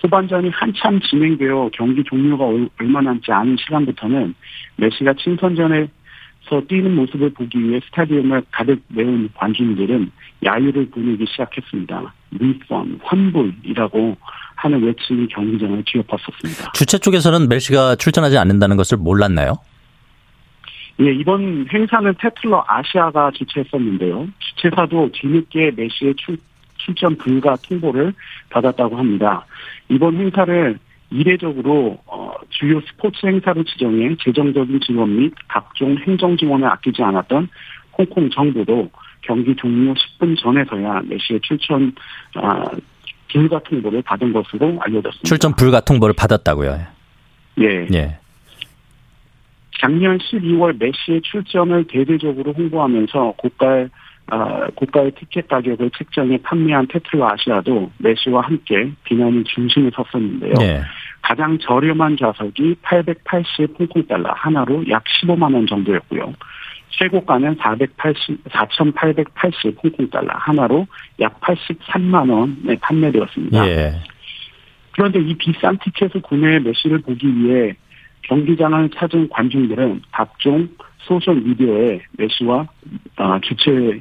후반전이 0.00 0.50
한참 0.50 1.00
진행되어 1.00 1.70
경기 1.72 2.04
종료가 2.04 2.44
얼마 2.80 3.00
남지 3.00 3.32
않은 3.32 3.56
시간부터는 3.58 4.34
메시가 4.76 5.14
친선전에서 5.14 5.88
뛰는 6.68 6.94
모습을 6.94 7.30
보기 7.30 7.58
위해 7.58 7.80
스타디움을 7.86 8.42
가득 8.50 8.80
메운 8.88 9.28
관중들은 9.34 10.10
야유를 10.44 10.90
보내기 10.90 11.26
시작했습니다. 11.26 12.14
리펀, 12.30 13.00
환불이라고 13.02 14.16
하는 14.56 14.82
외침이 14.82 15.26
경기장을 15.28 15.82
뒤엎었었습니다. 15.86 16.72
주최 16.72 16.98
쪽에서는 16.98 17.48
메시가 17.48 17.96
출전하지 17.96 18.38
않는다는 18.38 18.76
것을 18.76 18.98
몰랐나요? 18.98 19.54
예, 21.00 21.12
이번 21.12 21.66
행사는 21.72 22.12
테틀러 22.20 22.64
아시아가 22.66 23.30
주최했었는데요. 23.30 24.28
주최사도 24.38 25.10
뒤늦게 25.12 25.72
메시의 25.76 26.14
출, 26.16 26.36
출전 26.78 27.16
불가 27.16 27.56
통보를 27.56 28.14
받았다고 28.50 28.96
합니다. 28.96 29.46
이번 29.88 30.16
행사를 30.16 30.78
이례적으로 31.10 31.98
어, 32.06 32.32
주요 32.50 32.80
스포츠 32.82 33.26
행사로 33.26 33.64
지정해 33.64 34.14
재정적인 34.22 34.80
지원 34.80 35.16
및 35.18 35.32
각종 35.48 35.96
행정 36.06 36.36
지원을 36.36 36.68
아끼지 36.68 37.02
않았던 37.02 37.48
홍콩 37.96 38.30
정부도 38.30 38.90
경기 39.22 39.54
종료 39.56 39.94
10분 39.94 40.38
전에서야 40.40 41.02
메시의 41.06 41.40
출전 41.42 41.94
아, 42.34 42.64
불가 43.32 43.58
통보를 43.60 44.02
받은 44.02 44.32
것으로 44.32 44.78
알려졌습니다. 44.80 45.24
출전 45.24 45.54
불가 45.54 45.80
통보를 45.80 46.14
받았다고요. 46.14 46.78
예. 47.60 47.86
예. 47.92 48.18
작년 49.80 50.18
12월 50.18 50.76
메시의 50.78 51.22
출전을 51.22 51.86
대대적으로 51.88 52.52
홍보하면서 52.52 53.28
아, 53.28 53.32
고가의 54.74 55.12
티켓 55.12 55.48
가격을 55.48 55.90
책정해 55.96 56.38
판매한 56.42 56.86
테트로 56.88 57.26
아시아도 57.26 57.90
메시와 57.98 58.42
함께 58.42 58.92
비난이 59.04 59.44
중심에 59.44 59.90
섰었는데요. 59.94 60.54
예. 60.60 60.82
가장 61.22 61.58
저렴한 61.58 62.16
좌석이 62.16 62.76
880 62.82 63.74
홍콩 63.78 64.06
달러 64.06 64.32
하나로 64.32 64.84
약 64.88 65.04
15만 65.04 65.54
원 65.54 65.66
정도였고요. 65.66 66.32
최고가는 66.90 67.56
480, 67.56 68.38
4,880 68.50 69.76
홍콩 69.82 70.10
달러 70.10 70.28
하나로 70.32 70.86
약 71.20 71.40
83만 71.40 72.30
원에 72.30 72.76
판매되었습니다. 72.80 73.68
예. 73.68 73.92
그런데 74.92 75.20
이 75.20 75.34
비싼 75.34 75.78
티켓을 75.78 76.22
구매해 76.22 76.58
메시를 76.58 76.98
보기 76.98 77.26
위해 77.36 77.76
경기장을 78.22 78.90
찾은 78.90 79.28
관중들은 79.28 80.02
각종 80.10 80.68
소셜 80.98 81.36
미디어에 81.36 82.00
메시와 82.18 82.66
어, 83.16 83.40
주최 83.42 84.00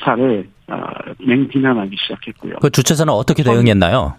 사를 0.00 0.48
어, 0.68 0.76
맹비난하기 1.18 1.96
시작했고요. 1.96 2.56
그 2.60 2.70
주최사는 2.70 3.12
어떻게 3.12 3.42
대응했나요? 3.42 4.14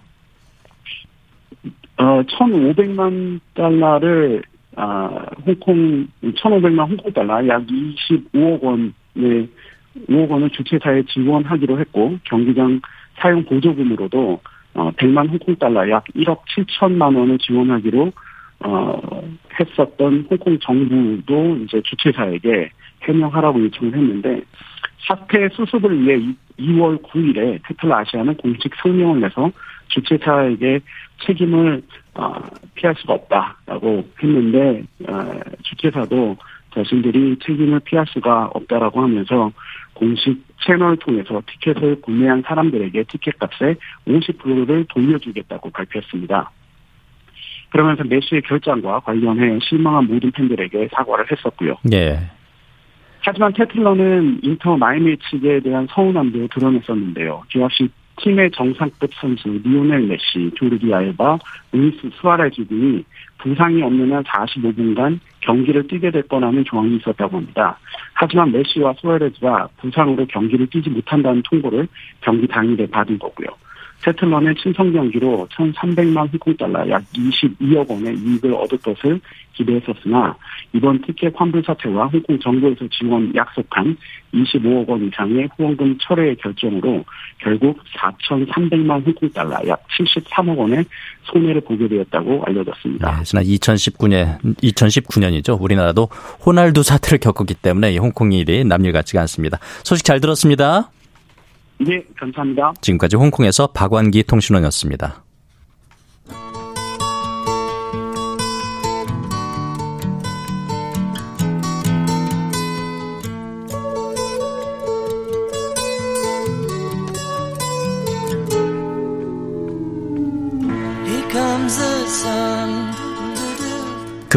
어, 1.97 2.21
1,500만 2.23 3.39
달러를 3.53 4.43
아, 4.75 5.09
홍콩 5.45 6.07
1,500만 6.23 6.87
홍콩 6.89 7.11
달러 7.11 7.45
약 7.47 7.63
25억 7.65 8.61
원의 8.61 9.49
5억 10.07 10.29
원을 10.29 10.51
주최사에 10.51 11.03
지원하기로 11.09 11.79
했고 11.79 12.19
경기장 12.25 12.81
사용 13.15 13.43
보조금으로도 13.45 14.39
어, 14.75 14.91
100만 14.91 15.29
홍콩 15.29 15.55
달러 15.55 15.89
약 15.89 16.03
1억 16.15 16.41
7천만 16.55 17.17
원을 17.17 17.39
지원하기로 17.39 18.11
어, 18.59 19.23
했었던 19.59 20.27
홍콩 20.29 20.59
정부도 20.59 21.57
이제 21.63 21.81
주최사에게 21.83 22.69
해명하라고 23.01 23.59
요청을 23.63 23.95
했는데 23.95 24.41
사태 25.07 25.47
수습을 25.49 26.01
위해 26.01 26.17
2월 26.59 27.01
9일에 27.01 27.59
테슬라 27.65 27.99
아시아는 27.99 28.35
공식 28.35 28.73
성명을 28.81 29.21
내서 29.21 29.51
주최사에게 29.87 30.79
책임을 31.25 31.81
어, 32.15 32.33
피할 32.75 32.95
수가 32.97 33.13
없다라고 33.13 34.03
했는데 34.21 34.83
어, 35.07 35.39
주최사도 35.63 36.35
자신들이 36.73 37.37
책임을 37.43 37.79
피할 37.81 38.05
수가 38.07 38.49
없다라고 38.53 39.01
하면서 39.01 39.51
공식 39.93 40.43
채널을 40.65 40.97
통해서 40.97 41.41
티켓을 41.47 42.01
구매한 42.01 42.43
사람들에게 42.45 43.03
티켓값의 43.03 43.75
50%를 44.07 44.85
돌려주겠다고 44.89 45.69
발표했습니다. 45.71 46.51
그러면서 47.69 48.03
메시의 48.03 48.41
결정과 48.43 48.99
관련해 49.01 49.59
실망한 49.61 50.07
모든 50.07 50.31
팬들에게 50.31 50.89
사과를 50.93 51.31
했었고요. 51.31 51.77
예. 51.93 52.19
하지만 53.27 53.51
태틀러는 53.51 54.39
인터 54.41 54.77
마이애미 54.77 55.17
측에 55.17 55.59
대한 55.59 55.85
서운함도 55.89 56.47
드러냈었는데요. 56.47 57.43
그 57.51 57.59
역시 57.59 57.89
팀의 58.21 58.51
정상급 58.51 59.13
선수 59.15 59.49
리오넬 59.65 60.03
메시, 60.03 60.49
조르디 60.55 60.93
알바, 60.93 61.37
루이스 61.73 62.09
수아레즈 62.21 62.65
등이 62.67 63.03
부상이 63.39 63.83
없는 63.83 64.13
한 64.13 64.23
45분간 64.23 65.19
경기를 65.41 65.85
뛰게 65.89 66.09
될 66.09 66.21
거라는 66.21 66.63
조항이 66.63 66.95
있었다고 66.95 67.35
합니다. 67.35 67.77
하지만 68.13 68.53
메시와 68.53 68.93
수아레즈가 68.93 69.67
부상으로 69.81 70.25
경기를 70.27 70.67
뛰지 70.67 70.89
못한다는 70.89 71.43
통보를 71.43 71.89
경기 72.21 72.47
당일에 72.47 72.87
받은 72.87 73.19
거고요. 73.19 73.49
세틀러는 74.03 74.55
친선 74.61 74.93
경기로 74.93 75.47
1,300만 75.51 76.31
홍콩 76.31 76.55
달러 76.57 76.89
약 76.89 77.03
22억 77.13 77.89
원의 77.89 78.15
이익을 78.15 78.53
얻을 78.53 78.77
것을 78.77 79.19
기대했었으나 79.53 80.35
이번 80.73 81.01
티켓 81.01 81.33
환불 81.35 81.63
사태와 81.65 82.07
홍콩 82.07 82.39
정부에서 82.39 82.85
지원 82.91 83.33
약속한 83.35 83.97
25억 84.33 84.87
원 84.87 85.07
이상의 85.07 85.49
후원금 85.57 85.97
철회의 85.99 86.35
결정으로 86.35 87.03
결국 87.39 87.79
4,300만 87.97 89.05
홍콩 89.05 89.29
달러 89.31 89.59
약 89.67 89.83
73억 89.97 90.55
원의 90.57 90.85
손해를 91.23 91.61
보게 91.61 91.87
되었다고 91.87 92.43
알려졌습니다. 92.45 93.17
네, 93.17 93.23
지난 93.23 93.43
2019년 93.43 94.55
2019년이죠. 94.57 95.59
우리나라도 95.59 96.09
호날두 96.45 96.83
사태를 96.83 97.17
겪었기 97.17 97.55
때문에 97.55 97.93
이 97.93 97.97
홍콩 97.97 98.31
일이 98.31 98.63
남일 98.63 98.91
같지가 98.91 99.21
않습니다. 99.21 99.57
소식 99.83 100.05
잘 100.05 100.19
들었습니다. 100.19 100.91
네, 101.79 102.03
감사합니다. 102.19 102.73
지금까지 102.81 103.15
홍콩에서 103.15 103.67
박완기 103.67 104.23
통신원이었습니다. 104.23 105.23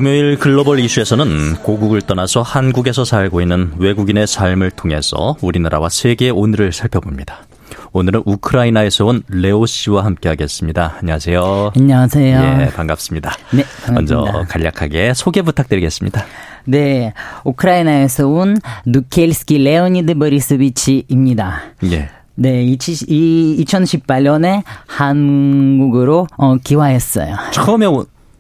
금요일 0.01 0.39
글로벌 0.39 0.81
이슈에서는 0.81 1.57
고국을 1.57 2.01
떠나서 2.01 2.41
한국에서 2.41 3.05
살고 3.05 3.43
있는 3.43 3.73
외국인의 3.77 4.27
삶을 4.27 4.71
통해서 4.71 5.37
우리나라와 5.43 5.91
세계의 5.91 6.31
오늘을 6.31 6.73
살펴봅니다. 6.73 7.41
오늘은 7.93 8.23
우크라이나에서 8.25 9.05
온 9.05 9.23
레오 9.29 9.67
씨와 9.67 10.07
함께하겠습니다. 10.07 10.95
안녕하세요. 11.01 11.73
안녕하세요. 11.77 12.41
예, 12.63 12.71
반갑습니다. 12.75 13.35
네, 13.53 13.63
반갑습니다. 13.85 13.93
먼저 13.93 14.47
간략하게 14.49 15.13
소개 15.13 15.43
부탁드리겠습니다. 15.43 16.25
네, 16.65 17.13
우크라이나에서 17.45 18.27
온 18.27 18.57
누켈스키 18.87 19.59
레오니드 19.59 20.15
보리스비치입니다. 20.15 21.61
예. 21.93 22.09
네, 22.37 22.65
2018년에 22.65 24.63
한국으로 24.87 26.27
어, 26.39 26.57
귀화했어요. 26.57 27.37
처음에 27.51 27.85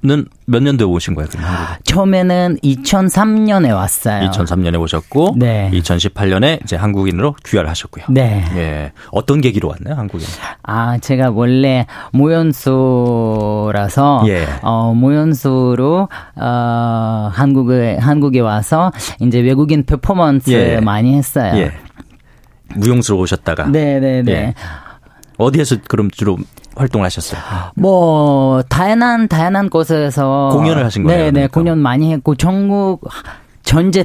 는 0.03 0.27
몇 0.51 0.63
년도에 0.63 0.87
오신 0.87 1.15
거예요, 1.15 1.29
그럼 1.29 1.45
한국? 1.45 1.85
처음에는 1.85 2.59
2003년에 2.65 3.73
왔어요. 3.73 4.29
2003년에 4.31 4.81
오셨고, 4.81 5.35
네. 5.37 5.71
2018년에 5.73 6.63
이제 6.65 6.75
한국인으로 6.75 7.37
귀화를 7.45 7.71
하셨고요. 7.71 8.07
네. 8.09 8.45
예. 8.57 8.93
어떤 9.13 9.41
계기로 9.41 9.69
왔나요, 9.69 9.95
한국에? 9.95 10.25
아, 10.65 10.99
제가 10.99 11.31
원래 11.31 11.87
모연수라서 12.13 12.65
예. 14.27 14.47
어, 14.63 14.93
모연수로 14.93 16.09
어, 16.35 17.31
한국에 17.33 17.99
한국에 17.99 18.41
와서 18.41 18.91
이제 19.21 19.39
외국인 19.39 19.85
퍼포먼스 19.85 20.51
예. 20.51 20.81
많이 20.81 21.15
했어요. 21.15 21.57
예. 21.57 21.73
무용수로 22.75 23.19
오셨다가. 23.19 23.67
네, 23.67 24.01
네, 24.01 24.23
네. 24.23 24.33
예. 24.33 24.55
어디에서 25.41 25.77
그럼 25.89 26.11
주로 26.11 26.37
활동을 26.77 27.05
하셨어요? 27.07 27.41
뭐 27.75 28.63
다양한 28.69 29.29
다양한 29.29 29.71
곳에서 29.71 30.51
공연을 30.53 30.85
하신 30.85 31.05
거예요, 31.05 31.19
네, 31.19 31.25
네, 31.27 31.31
그러니까. 31.33 31.53
공연 31.55 31.79
많이 31.79 32.13
했고 32.13 32.35
전국 32.35 33.03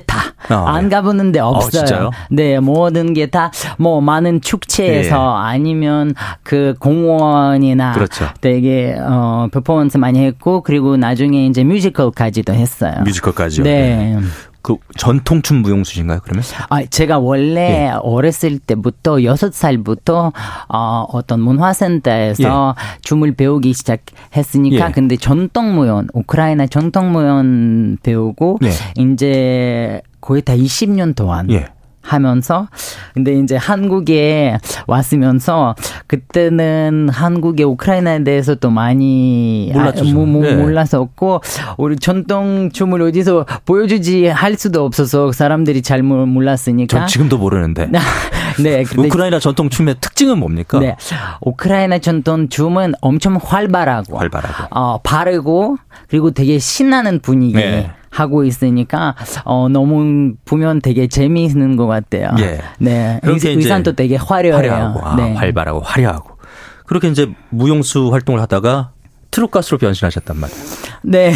다안 0.05 0.31
아, 0.67 0.83
예. 0.83 0.89
가보는 0.89 1.31
데 1.31 1.39
없어요. 1.39 1.71
진짜요? 1.85 2.11
네, 2.29 2.59
모든 2.59 3.13
게 3.13 3.25
다 3.27 3.49
뭐 3.79 3.99
많은 4.01 4.41
축제에서 4.41 5.35
아니면 5.37 6.13
그 6.43 6.75
공원이나 6.79 7.89
예. 7.89 7.93
그렇죠. 7.95 8.27
되게 8.41 8.95
어 8.99 9.47
퍼포먼스 9.51 9.97
많이 9.97 10.19
했고 10.23 10.61
그리고 10.61 10.97
나중에 10.97 11.47
이제 11.47 11.63
뮤지컬까지도 11.63 12.53
했어요. 12.53 12.93
뮤지컬까지요. 13.05 13.63
네. 13.63 14.17
그 14.65 14.77
전통 14.97 15.43
춤 15.43 15.57
무용수신가요, 15.57 16.21
그러면? 16.23 16.43
아, 16.69 16.83
제가 16.83 17.19
원래 17.19 17.85
예. 17.85 17.91
어렸을 18.01 18.57
때부터 18.57 19.21
여섯 19.21 19.53
살부터 19.53 20.33
어, 20.69 21.05
어떤 21.09 21.39
문화센터에서 21.41 22.73
춤을 23.01 23.35
배우기 23.35 23.73
시작했으니까 23.73 24.87
예. 24.87 24.91
근데 24.91 25.17
전통 25.17 25.75
무용 25.75 26.07
우크라이나 26.13 26.65
전통 26.65 27.11
무용 27.11 27.97
배우고 28.01 28.57
예. 28.63 28.71
이제 28.99 30.01
거의 30.19 30.41
다 30.41 30.55
20년 30.55 31.15
동안 31.15 31.47
예. 31.51 31.67
하면서 32.05 32.67
근데 33.13 33.33
이제 33.39 33.55
한국에 33.55 34.57
왔으면서 34.87 35.75
그때는 36.07 37.09
한국의 37.11 37.65
우크라이나에 37.65 38.23
대해서 38.23 38.55
또 38.55 38.69
많이 38.69 39.71
몰랐죠, 39.73 40.05
아, 40.05 40.13
뭐, 40.13 40.25
뭐 40.25 40.43
네. 40.43 40.55
몰랐었고 40.55 41.41
우리 41.77 41.95
전통 41.97 42.69
춤을 42.71 43.01
어디서 43.01 43.45
보여주지 43.65 44.27
할 44.27 44.55
수도 44.55 44.85
없어서 44.85 45.31
사람들이 45.31 45.81
잘 45.81 46.03
몰- 46.03 46.25
몰랐으니까 46.27 46.97
전 46.99 47.07
지금도 47.07 47.37
모르는데. 47.37 47.89
네 48.61 48.83
우크라이나 48.97 49.39
전통 49.39 49.69
춤의 49.69 49.95
특징은 49.99 50.37
뭡니까? 50.39 50.79
네 50.79 50.95
우크라이나 51.41 51.99
전통 51.99 52.47
춤은 52.47 52.93
엄청 53.01 53.37
활발하고 53.43 54.17
활발하고. 54.17 54.67
어 54.71 54.99
바르고 55.03 55.77
그리고 56.07 56.31
되게 56.31 56.59
신나는 56.59 57.19
분위기 57.19 57.55
네. 57.55 57.91
하고 58.15 58.45
있으니까 58.45 59.15
어 59.43 59.67
너무 59.67 60.33
보면 60.45 60.79
되게 60.81 61.07
재미있는 61.07 61.75
것 61.75 61.85
같아요. 61.87 62.29
예. 62.39 62.59
네. 62.79 63.19
그렇게 63.21 63.49
의, 63.49 63.57
의상도 63.57 63.93
되게 63.93 64.15
화려해요. 64.15 64.55
화려하고, 64.55 65.05
아, 65.05 65.15
네. 65.17 65.33
활발하고, 65.33 65.81
화려하고. 65.81 66.37
그렇게 66.85 67.09
이제 67.09 67.29
무용수 67.49 68.11
활동을 68.13 68.39
하다가 68.41 68.91
트롯 69.35 69.51
가수로 69.51 69.77
변신하셨단 69.79 70.37
말이에요. 70.39 70.59
네. 71.01 71.33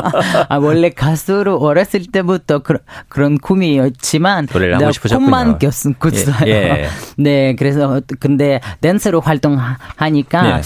아, 0.48 0.56
원래 0.56 0.88
가수로 0.88 1.58
어렸을 1.58 2.06
때부터 2.10 2.60
그런, 2.60 2.80
그런 3.08 3.36
꿈이었지만. 3.38 4.46
꿈만 5.18 5.58
꼈- 5.58 5.70
꿨어요. 5.98 6.34
예, 6.46 6.50
예. 6.50 6.86
네. 7.18 7.54
그래서, 7.54 8.00
근데 8.20 8.58
댄스로 8.80 9.20
활동하니까 9.20 10.58
예. 10.58 10.62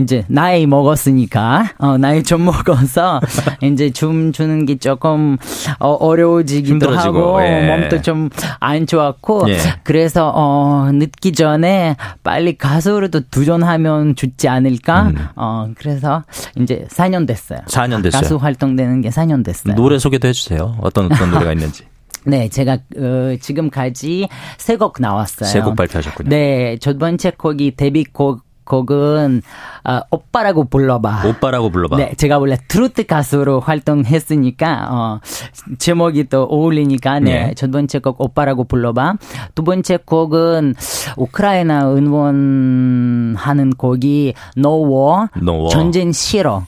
이제 0.00 0.24
나이 0.28 0.66
먹었으니까, 0.66 1.72
어, 1.78 1.98
나이 1.98 2.22
좀 2.22 2.44
먹어서 2.44 3.20
이제 3.62 3.90
춤 3.90 4.30
추는 4.32 4.64
게 4.64 4.76
조금 4.78 5.36
어, 5.80 5.88
어려워지기도 5.94 6.68
힘들어지고, 6.74 7.38
하고 7.38 7.42
예. 7.42 7.66
몸도 7.66 8.02
좀 8.02 8.30
안 8.60 8.86
좋았고 8.86 9.44
예. 9.48 9.56
그래서 9.84 10.32
어, 10.34 10.90
늦기 10.92 11.32
전에 11.32 11.96
빨리 12.22 12.56
가수로도 12.58 13.22
도전하면 13.30 14.14
좋지 14.14 14.48
않을까? 14.48 15.02
음. 15.08 15.28
어, 15.36 15.68
그래서 15.78 16.24
이제 16.60 16.86
4년 16.90 17.26
됐어요. 17.26 17.60
4년 17.66 18.02
됐어요. 18.02 18.20
가수 18.20 18.36
활동되는 18.36 19.00
게 19.00 19.08
4년 19.10 19.44
됐어요. 19.44 19.74
노래 19.74 19.98
소개도 19.98 20.28
해주세요. 20.28 20.76
어떤 20.80 21.06
어떤 21.12 21.30
노래가 21.30 21.52
있는지. 21.52 21.84
네, 22.26 22.48
제가 22.48 22.72
어, 22.96 23.36
지금까지 23.40 24.28
세 24.58 24.76
곡 24.76 24.96
나왔어요. 25.00 25.48
세 25.48 25.60
곡 25.62 25.76
발표하셨군요. 25.76 26.28
네, 26.28 26.76
첫 26.80 26.98
번째 26.98 27.30
곡이 27.30 27.76
데뷔곡 27.76 28.42
곡은 28.68 29.42
어, 29.84 30.00
오빠라고 30.10 30.64
불러봐. 30.64 31.22
오빠라고 31.26 31.70
불러봐. 31.70 31.96
네, 31.96 32.12
제가 32.16 32.38
원래 32.38 32.56
트로트 32.68 33.06
가수로 33.06 33.60
활동했으니까 33.60 34.88
어 34.90 35.20
제목이 35.78 36.24
또 36.28 36.44
어울리니까 36.44 37.18
네. 37.20 37.46
네. 37.46 37.54
첫 37.54 37.70
번째 37.72 37.98
곡 37.98 38.20
오빠라고 38.20 38.64
불러봐. 38.64 39.14
두 39.54 39.64
번째 39.64 39.96
곡은 40.04 40.74
우크라이나 41.16 41.90
응원하는 41.90 43.70
곡이 43.70 44.34
No 44.56 44.84
War 44.86 45.28
No 45.40 45.52
War. 45.54 45.70
전쟁 45.70 46.12
싫어. 46.12 46.64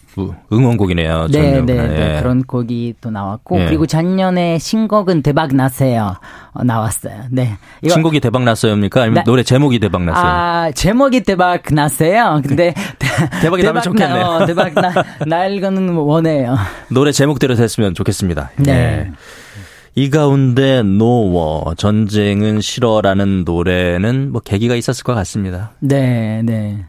응원곡이네요. 0.52 1.28
네, 1.28 1.60
네, 1.60 1.62
네. 1.62 2.16
예. 2.16 2.20
그런 2.20 2.42
곡이 2.42 2.94
또 3.00 3.10
나왔고 3.10 3.60
예. 3.60 3.66
그리고 3.66 3.86
작년에 3.86 4.58
신곡은 4.58 5.22
대박 5.22 5.54
났어요. 5.54 6.16
어, 6.52 6.64
나왔어요. 6.64 7.24
네. 7.30 7.56
이거, 7.82 7.94
신곡이 7.94 8.20
대박 8.20 8.42
났어요입니까? 8.42 9.02
아니면 9.02 9.14
나, 9.16 9.22
노래 9.24 9.42
제목이 9.42 9.78
대박 9.78 10.02
났어요? 10.02 10.24
아, 10.24 10.70
제목이 10.72 11.22
대박 11.22 11.62
났어요. 11.72 12.40
근데 12.46 12.74
대박이 13.42 13.62
나면 13.62 13.82
좋겠네요. 13.82 14.24
어, 14.24 14.46
대박 14.46 14.74
나, 14.74 14.92
날 15.26 15.60
거는 15.60 15.94
원해요. 15.94 16.56
노래 16.88 17.12
제목대로 17.12 17.54
됐으면 17.54 17.94
좋겠습니다. 17.94 18.50
네. 18.56 18.72
네. 18.72 19.12
이 19.96 20.08
가운데 20.08 20.82
노워 20.82 21.74
전쟁은 21.76 22.60
싫어라는 22.60 23.44
노래는 23.44 24.32
뭐 24.32 24.40
계기가 24.40 24.74
있었을 24.76 25.02
것 25.04 25.14
같습니다. 25.14 25.72
네, 25.80 26.42
네. 26.44 26.84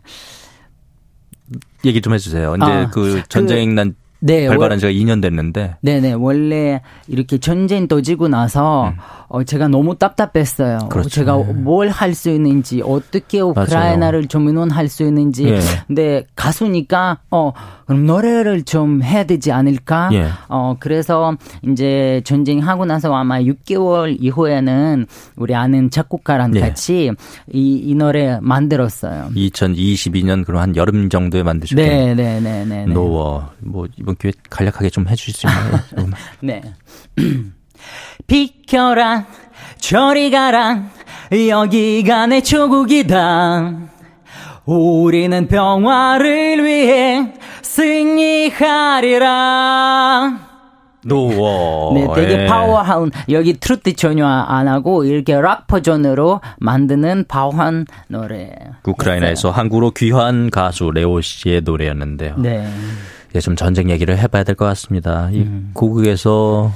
얘기 1.86 2.02
좀 2.02 2.14
해주세요. 2.14 2.56
이제 2.56 2.66
아, 2.66 2.90
그 2.90 3.22
전쟁 3.30 3.76
난 3.76 3.96
네, 4.22 4.48
발발한 4.48 4.80
지가 4.80 4.92
2년 4.92 5.22
됐는데. 5.22 5.76
네네. 5.82 6.14
원래 6.14 6.82
이렇게 7.08 7.38
전쟁 7.40 7.88
터지고 7.88 8.28
나서 8.28 8.90
음. 8.90 8.98
어, 9.34 9.46
제가 9.46 9.70
너무 9.70 9.96
답답했어요. 9.96 10.90
그렇죠. 10.90 11.10
제가 11.10 11.38
네. 11.38 11.54
뭘할 11.54 12.14
수 12.14 12.30
있는지, 12.30 12.82
어떻게 12.84 13.40
우크라이나를 13.40 14.28
좀 14.28 14.50
응원할 14.50 14.90
수 14.90 15.04
있는지. 15.04 15.46
예. 15.48 15.60
근데 15.88 16.26
가수니까, 16.36 17.20
어, 17.32 17.54
그럼 17.86 18.06
노래를 18.06 18.64
좀 18.64 19.02
해야 19.02 19.24
되지 19.24 19.54
않을까? 19.54 20.10
예. 20.12 20.28
어, 20.50 20.76
그래서 20.82 21.38
이제 21.66 22.22
전쟁하고 22.26 22.84
나서 22.84 23.14
아마 23.16 23.40
6개월 23.40 24.18
이후에는 24.20 25.08
우리 25.38 25.56
아는 25.56 25.90
작곡가랑 25.90 26.54
예. 26.58 26.60
같이 26.60 27.10
이, 27.54 27.82
이 27.86 27.96
노래 27.96 28.38
만들었어요. 28.42 29.30
2022년 29.34 30.46
그럼 30.46 30.62
한 30.62 30.76
여름 30.76 31.08
정도에 31.08 31.42
만드셨고 31.42 31.82
네, 31.82 32.14
네, 32.16 32.42
네, 32.42 32.66
네. 32.66 32.86
노워. 32.86 33.50
뭐 33.60 33.88
이번 34.12 34.16
기회 34.18 34.32
간략하게 34.50 34.90
좀 34.90 35.08
해주실 35.08 35.34
수 35.34 35.48
있나요? 35.48 35.80
네. 36.42 36.62
비켜라 38.28 39.26
저리 39.80 40.30
가라 40.32 40.90
여기가 41.32 42.28
내 42.28 42.42
조국이다 42.42 43.74
우리는 44.66 45.48
평화를 45.48 46.64
위해 46.66 47.34
승리하리라 47.62 49.22
노워. 51.04 51.94
네, 51.94 52.08
되게 52.16 52.44
예. 52.44 52.46
파워한 52.46 53.12
여기 53.30 53.54
트로트 53.54 53.94
전혀 53.94 54.28
안 54.28 54.68
하고 54.68 55.04
이렇게 55.04 55.40
락 55.40 55.68
버전으로 55.68 56.42
만드는 56.60 57.26
파워한 57.28 57.86
노래. 58.08 58.52
우크라이나에서 58.86 59.52
한국으로 59.52 59.92
귀환 59.92 60.50
가수 60.50 60.92
레오 60.92 61.22
씨의 61.22 61.62
노래였는데요. 61.62 62.36
네. 62.38 62.68
예, 63.36 63.40
좀 63.40 63.56
전쟁 63.56 63.90
얘기를 63.90 64.18
해봐야 64.18 64.44
될 64.44 64.56
것 64.56 64.66
같습니다. 64.66 65.30
이 65.32 65.42
음. 65.42 65.72
고국에서 65.74 66.72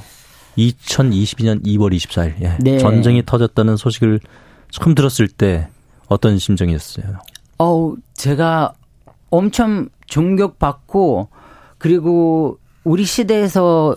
2022년 0.58 1.66
2월 1.66 1.94
24일 1.96 2.42
예. 2.42 2.58
네. 2.60 2.78
전쟁이 2.78 3.24
터졌다는 3.26 3.78
소식을 3.78 4.20
처음 4.72 4.96
들었을 4.96 5.28
때 5.28 5.68
어떤 6.08 6.38
심정이었어요? 6.38 7.06
어, 7.60 7.94
제가 8.14 8.74
엄청 9.30 9.90
존경받고 10.08 11.30
그리고 11.78 12.58
우리 12.84 13.06
시대에서 13.06 13.96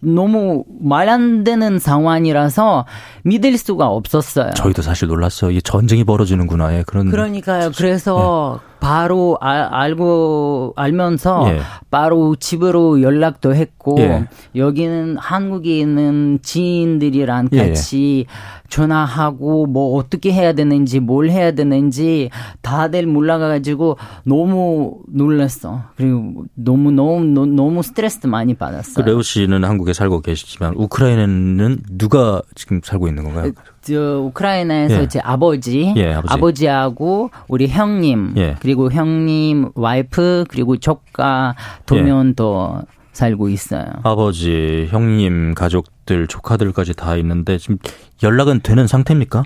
너무 0.00 0.64
말 0.80 1.08
안 1.08 1.42
되는 1.42 1.78
상황이라서 1.78 2.84
믿을 3.24 3.56
수가 3.58 3.88
없었어요. 3.88 4.52
저희도 4.54 4.82
사실 4.82 5.08
놀랐어요. 5.08 5.50
이 5.50 5.60
전쟁이 5.62 6.04
벌어지는구나. 6.04 6.74
예, 6.76 6.84
그런. 6.86 7.10
그러니까요. 7.10 7.70
그래서 7.76 8.60
예. 8.62 8.75
바로 8.80 9.38
아, 9.40 9.68
알고 9.70 10.74
알면서 10.76 11.48
예. 11.48 11.60
바로 11.90 12.36
집으로 12.36 13.02
연락도 13.02 13.54
했고 13.54 13.96
예. 13.98 14.26
여기는 14.54 15.16
한국에 15.18 15.78
있는 15.78 16.38
지인들이랑 16.42 17.48
예. 17.52 17.56
같이 17.56 18.26
전화하고 18.68 19.66
뭐 19.66 19.96
어떻게 19.96 20.32
해야 20.32 20.52
되는지 20.52 21.00
뭘 21.00 21.30
해야 21.30 21.52
되는지 21.52 22.30
다들 22.62 23.06
몰라가지고 23.06 23.96
너무 24.24 24.98
놀랐어. 25.08 25.84
그리고 25.96 26.44
너무 26.54 26.90
너무 26.90 27.46
너무 27.46 27.82
스트레스 27.82 28.26
많이 28.26 28.54
받았어요. 28.54 29.04
그 29.04 29.08
레오 29.08 29.22
씨는 29.22 29.64
한국에 29.64 29.92
살고 29.92 30.20
계시지만 30.20 30.74
우크라이나는 30.76 31.78
누가 31.90 32.42
지금 32.54 32.80
살고 32.82 33.08
있는 33.08 33.24
건가요? 33.24 33.52
저 33.86 34.20
우크라이나에서 34.20 35.02
예. 35.02 35.08
제 35.08 35.20
아버지, 35.20 35.92
예, 35.96 36.12
아버지, 36.12 36.66
하고 36.66 37.30
우리 37.46 37.68
형님, 37.68 38.34
예. 38.36 38.56
그리고 38.58 38.90
형님 38.90 39.70
와이프 39.76 40.46
그리고 40.48 40.76
조카 40.76 41.54
도면도 41.86 42.80
예. 42.80 42.86
살고 43.12 43.48
있어요. 43.48 43.86
아버지, 44.02 44.88
형님, 44.90 45.54
가족들, 45.54 46.26
조카들까지 46.26 46.94
다 46.94 47.16
있는데 47.16 47.58
지금 47.58 47.78
연락은 48.22 48.60
되는 48.62 48.86
상태입니까? 48.88 49.44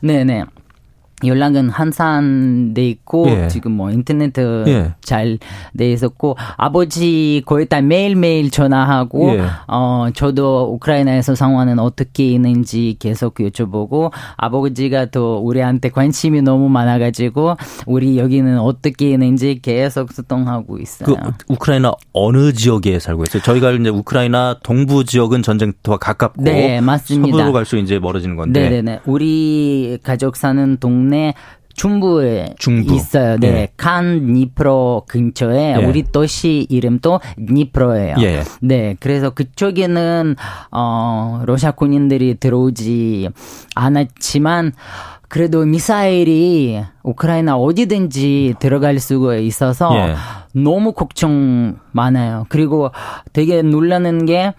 네네. 0.00 0.44
연락은 1.24 1.70
한산 1.70 2.74
돼 2.74 2.88
있고 2.88 3.26
예. 3.28 3.48
지금 3.48 3.72
뭐 3.72 3.90
인터넷 3.90 4.32
예. 4.38 4.94
잘돼 5.00 5.92
있었고 5.92 6.36
아버지 6.56 7.42
거의 7.44 7.66
다 7.66 7.80
매일매일 7.80 8.50
전화하고 8.50 9.30
예. 9.30 9.42
어 9.66 10.08
저도 10.14 10.72
우크라이나에서 10.74 11.34
상황은 11.34 11.78
어떻게 11.78 12.28
있는지 12.28 12.96
계속 12.98 13.34
여쭤보고 13.36 14.12
아버지가 14.36 15.06
또 15.06 15.38
우리한테 15.38 15.88
관심이 15.88 16.42
너무 16.42 16.68
많아 16.68 16.98
가지고 16.98 17.56
우리 17.86 18.18
여기는 18.18 18.58
어떻게 18.60 19.10
있는지 19.10 19.60
계속 19.60 20.12
소통하고 20.12 20.78
있어요. 20.78 21.16
그 21.16 21.32
우크라이나 21.48 21.92
어느 22.12 22.52
지역에 22.52 22.98
살고 22.98 23.24
있어요? 23.24 23.42
저희가 23.42 23.72
이제 23.72 23.88
우크라이나 23.88 24.58
동부 24.62 25.04
지역은 25.04 25.42
전쟁터와 25.42 25.98
가깝고 25.98 26.42
네, 26.42 26.80
맞습니다. 26.80 27.36
서부로 27.36 27.52
갈수 27.52 27.76
이제 27.78 27.98
멀어지는 27.98 28.36
건데. 28.36 28.60
네, 28.60 28.68
네, 28.68 28.82
네. 28.82 29.00
우리 29.04 29.98
가족 30.02 30.36
사는 30.36 30.76
동 30.78 31.07
동네 31.08 31.34
중부에 31.74 32.54
중부. 32.58 32.94
있어요. 32.94 33.36
네. 33.38 33.48
예. 33.48 33.68
칸 33.76 34.32
니프로 34.32 35.04
근처에 35.06 35.76
예. 35.80 35.84
우리 35.84 36.02
도시 36.02 36.66
이름도 36.68 37.20
니프로예요. 37.38 38.16
예. 38.20 38.42
네. 38.60 38.96
그래서 38.98 39.30
그쪽에는 39.30 40.34
어 40.72 41.42
러시아 41.46 41.70
군인들이 41.70 42.38
들어오지 42.40 43.28
않았지만 43.76 44.72
그래도 45.28 45.64
미사일이 45.64 46.82
우크라이나 47.04 47.56
어디든지 47.56 48.54
들어갈 48.58 48.98
수가 48.98 49.36
있어서 49.36 49.94
예. 49.94 50.14
너무 50.52 50.92
걱정 50.92 51.76
많아요. 51.92 52.46
그리고 52.48 52.90
되게 53.32 53.62
놀라는 53.62 54.26
게 54.26 54.52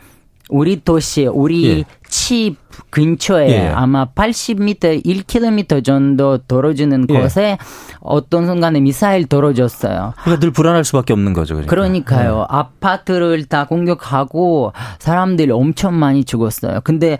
우리 0.49 0.81
도시, 0.83 1.27
우리 1.27 1.79
예. 1.79 1.83
집 2.07 2.57
근처에 2.89 3.49
예. 3.49 3.67
아마 3.67 4.05
80m, 4.05 5.05
1km 5.05 5.83
정도 5.83 6.39
떨어지는 6.39 7.05
예. 7.09 7.19
곳에 7.19 7.57
어떤 7.99 8.47
순간에 8.47 8.79
미사일 8.79 9.27
떨어졌어요. 9.27 10.13
그러니까 10.23 10.39
늘 10.39 10.51
불안할 10.51 10.83
수밖에 10.83 11.13
없는 11.13 11.33
거죠. 11.33 11.53
그러니까. 11.53 11.69
그러니까요. 11.69 12.39
예. 12.39 12.45
아파트를 12.49 13.45
다 13.45 13.65
공격하고 13.65 14.73
사람들이 14.97 15.51
엄청 15.51 15.97
많이 15.97 16.23
죽었어요. 16.23 16.81
근데 16.83 17.19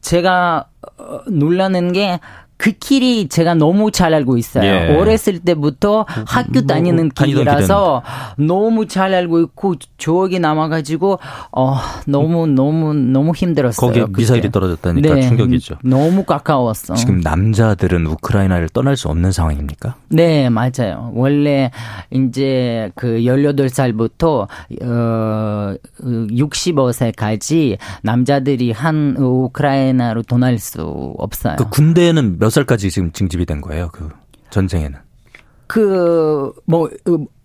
제가 0.00 0.66
어, 0.98 1.20
놀라는 1.28 1.92
게 1.92 2.18
그 2.64 2.72
길이 2.72 3.28
제가 3.28 3.52
너무 3.52 3.90
잘 3.90 4.14
알고 4.14 4.38
있어요. 4.38 4.64
예. 4.64 4.96
어렸을 4.96 5.38
때부터 5.40 6.06
음, 6.08 6.24
학교 6.26 6.52
뭐, 6.60 6.62
다니는 6.62 7.10
길이라서 7.10 8.02
너무 8.38 8.86
잘 8.86 9.12
알고 9.12 9.40
있고 9.40 9.74
조억이 9.98 10.38
남아가지고 10.38 11.18
어 11.52 11.76
너무 12.06 12.46
너무 12.46 12.94
너무 12.94 13.32
힘들었어요. 13.34 13.86
거기에 13.86 14.06
미사일이 14.16 14.50
떨어졌다니까 14.50 15.14
네, 15.14 15.20
충격이죠. 15.20 15.76
너무 15.84 16.24
가까웠어. 16.24 16.94
지금 16.94 17.20
남자들은 17.20 18.06
우크라이나를 18.06 18.70
떠날 18.70 18.96
수 18.96 19.08
없는 19.08 19.30
상황입니까? 19.30 19.96
네 20.08 20.48
맞아요. 20.48 21.10
원래 21.12 21.70
이제 22.10 22.90
그 22.94 23.18
18살부터 23.18 24.48
어 24.84 25.74
65세까지 26.00 27.76
남자들이 28.00 28.72
한 28.72 29.16
우크라이나로 29.18 30.22
떠날 30.22 30.58
수 30.58 31.14
없어요. 31.18 31.56
그 31.56 31.68
군대는 31.68 32.38
몇 32.38 32.53
살까지 32.54 32.90
지금 32.90 33.12
징집이 33.12 33.44
된 33.46 33.60
거예요? 33.60 33.88
그 33.92 34.08
전쟁에는? 34.50 34.98
그, 35.66 36.52
뭐, 36.66 36.88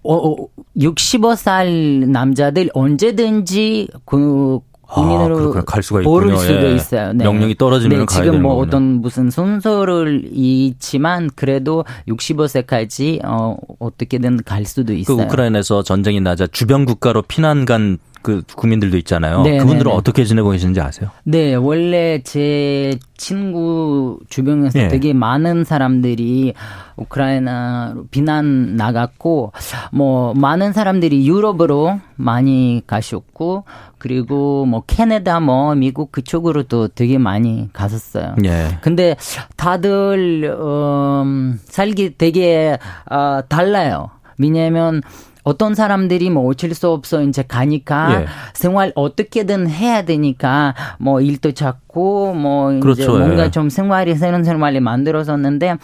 어, 0.03 0.35
65살 0.77 2.03
어, 2.03 2.07
남자들 2.07 2.69
언제든지 2.73 3.87
그 4.05 4.59
군인으로 4.89 5.55
아, 5.55 5.61
갈 5.61 5.83
수가 5.83 6.01
있군요. 6.01 6.35
수도 6.37 6.67
예. 6.67 6.75
있어요. 6.75 7.13
네. 7.13 7.23
명령이 7.23 7.55
떨어지면 7.55 7.99
네, 7.99 8.05
지금 8.07 8.41
뭐 8.41 8.55
거구나. 8.55 8.67
어떤 8.67 8.83
무슨 9.01 9.29
순서를 9.29 10.29
있지만 10.31 11.29
그래도 11.35 11.85
65세까지 12.07 13.23
어 13.23 13.55
어떻게든 13.77 14.43
갈 14.45 14.65
수도 14.65 14.93
그 14.93 14.99
있어요. 14.99 15.17
그 15.17 15.23
우크라이나에서 15.23 15.83
전쟁이 15.83 16.19
나자 16.21 16.47
주변 16.47 16.85
국가로 16.85 17.21
피난 17.21 17.65
간 17.65 17.99
그 18.21 18.41
국민들도 18.55 18.97
있잖아요. 18.97 19.43
네, 19.43 19.57
그분들은 19.57 19.89
네, 19.89 19.91
네. 19.91 19.97
어떻게 19.97 20.23
지내고 20.25 20.49
계시는지 20.49 20.81
아세요? 20.81 21.09
네, 21.23 21.55
원래 21.55 22.21
제 22.23 22.97
친구 23.17 24.19
주변에서 24.29 24.77
네. 24.77 24.87
되게 24.89 25.13
많은 25.13 25.63
사람들이 25.63 26.53
우크라이나로 26.97 28.05
비난 28.11 28.75
나갔고 28.75 29.53
뭐 29.91 30.33
많은 30.33 30.73
사람들이 30.73 31.27
유럽으로 31.27 31.99
많이 32.15 32.81
가셨고 32.87 33.63
그리고 33.97 34.65
뭐 34.65 34.83
캐나다 34.85 35.39
뭐 35.39 35.75
미국 35.75 36.11
그쪽으로도 36.11 36.89
되게 36.89 37.17
많이 37.17 37.69
갔었어요. 37.71 38.35
예. 38.45 38.77
근데 38.81 39.15
다들 39.55 40.55
음 40.59 41.59
살기 41.63 42.17
되게 42.17 42.77
어 43.09 43.41
달라요. 43.47 44.09
왜냐면 44.37 45.01
어떤 45.43 45.75
사람들이 45.75 46.29
뭐 46.29 46.47
어쩔 46.47 46.73
수 46.73 46.89
없어 46.89 47.21
이제 47.23 47.43
가니까 47.43 48.21
예. 48.21 48.25
생활 48.53 48.91
어떻게든 48.95 49.69
해야 49.69 50.03
되니까 50.03 50.75
뭐 50.99 51.21
일도 51.21 51.53
찾고 51.53 52.33
뭐 52.33 52.79
그렇죠. 52.79 53.01
이제 53.01 53.07
뭔가 53.11 53.45
예. 53.45 53.51
좀 53.51 53.69
생활이 53.69 54.15
새로운 54.15 54.43
생활이 54.43 54.79
만들어졌는데 54.79 55.77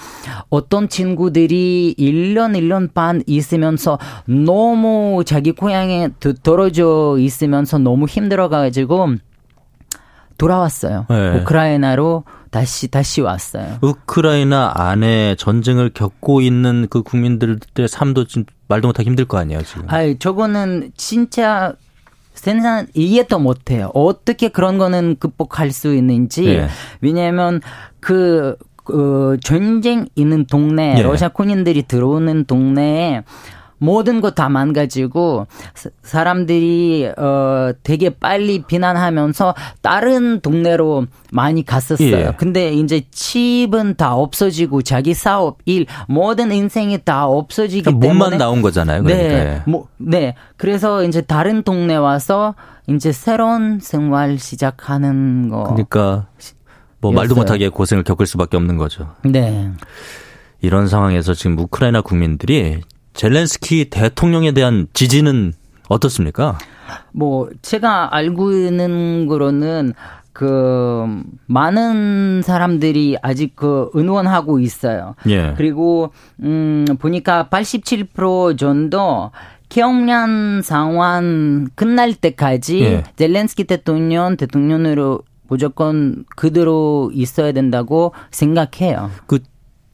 어떤 0.50 0.90
친구들이 0.90 1.96
1년 1.98 2.58
1년 2.58 2.94
반 2.94 3.24
있으면서 3.28 3.98
너무 4.26 5.24
자기 5.26 5.52
고향에 5.52 6.10
떨어져 6.44 7.18
있으면서 7.20 7.78
너무 7.78 8.06
힘들어 8.06 8.50
가지고 8.50 9.16
돌아왔어요. 10.38 11.06
네. 11.10 11.40
우크라이나로 11.40 12.24
다시 12.52 12.88
다시 12.88 13.22
왔어요. 13.22 13.80
우크라이나 13.82 14.74
안에 14.76 15.36
전쟁을 15.36 15.92
겪고 15.94 16.42
있는 16.42 16.88
그 16.90 17.04
국민들의 17.04 17.58
삶도 17.90 18.26
좀 18.26 18.46
말도 18.68 18.88
못하기 18.88 19.08
힘들 19.08 19.26
거 19.26 19.38
아니에요 19.38 19.62
지금. 19.64 19.84
아, 19.88 20.02
저거는 20.18 20.92
진짜 20.96 21.74
생산 22.34 22.88
이해도 22.94 23.40
못해요. 23.40 23.92
어떻게 23.94 24.50
그런 24.50 24.78
거는 24.78 25.18
극복할 25.20 25.72
수 25.72 25.94
있는지. 25.96 26.44
네. 26.44 26.68
왜냐하면 27.02 27.62
그, 28.00 28.56
그 28.84 29.38
전쟁 29.44 30.08
있는 30.16 30.46
동네, 30.46 30.96
네. 30.96 31.02
러시아 31.02 31.30
군인들이 31.30 31.84
들어오는 31.84 32.46
동네에 32.46 33.24
모든 33.78 34.22
거다 34.22 34.50
망가지고 34.50 35.48
사람들이 36.02 37.12
어 37.18 37.72
되게 37.84 38.10
빨리 38.10 38.64
비난하면서 38.64 39.54
다른 39.82 40.40
동네로 40.40 41.08
많이 41.32 41.66
갔었어요. 41.66 42.18
예. 42.18 42.34
근데 42.38 42.74
이제 42.74 43.02
집은 43.12 43.96
다 43.96 44.16
없어지고 44.16 44.82
자기 44.82 45.14
사업, 45.14 45.58
일 45.66 45.86
모든 46.08 46.52
인생이 46.52 47.00
다 47.04 47.26
없어지기 47.26 47.84
그러니까 47.84 48.08
때문에 48.08 48.20
몸만 48.24 48.38
나온 48.38 48.62
거잖아요. 48.62 49.04
그러니까. 49.04 49.28
네, 49.28 49.36
예. 49.36 49.62
뭐, 49.70 49.88
네. 49.98 50.36
그래서 50.58 51.04
이제 51.04 51.22
다른 51.22 51.64
동네 51.64 51.96
와서 51.96 52.56
이제 52.88 53.12
새로운 53.12 53.80
생활 53.82 54.38
시작하는 54.40 55.50
거. 55.50 55.64
그러니까 55.64 56.28
뭐 57.02 57.12
말도 57.12 57.36
못하게 57.36 57.70
고생을 57.70 58.04
겪을 58.04 58.26
수밖에 58.26 58.58
없는 58.58 58.78
거죠. 58.78 59.14
네. 59.24 59.70
이런 60.62 60.88
상황에서 60.88 61.34
지금 61.34 61.60
우크라이나 61.60 62.02
국민들이 62.02 62.82
젤렌스키 63.16 63.90
대통령에 63.90 64.52
대한 64.52 64.88
지지는 64.94 65.54
어떻습니까? 65.90 66.58
뭐 67.12 67.50
제가 67.62 68.16
알고 68.16 68.52
있는 68.52 69.28
거로는 69.28 69.94
그 70.34 71.06
많은 71.46 72.42
사람들이 72.44 73.18
아직 73.22 73.56
그 73.56 73.90
응원하고 73.96 74.60
있어요. 74.60 75.16
예. 75.30 75.54
그리고 75.56 76.12
음 76.42 76.86
보니까 77.00 77.48
87% 77.50 78.58
정도 78.58 79.32
경련 79.70 80.62
상황 80.62 81.68
끝날 81.76 82.14
때까지 82.14 82.82
예. 82.82 83.04
젤렌스키 83.16 83.64
대통령 83.64 84.36
대통령으로 84.36 85.22
무조건 85.48 86.26
그대로 86.36 87.12
있어야 87.14 87.54
된다고 87.54 88.14
생각해요. 88.32 89.12
그 89.28 89.40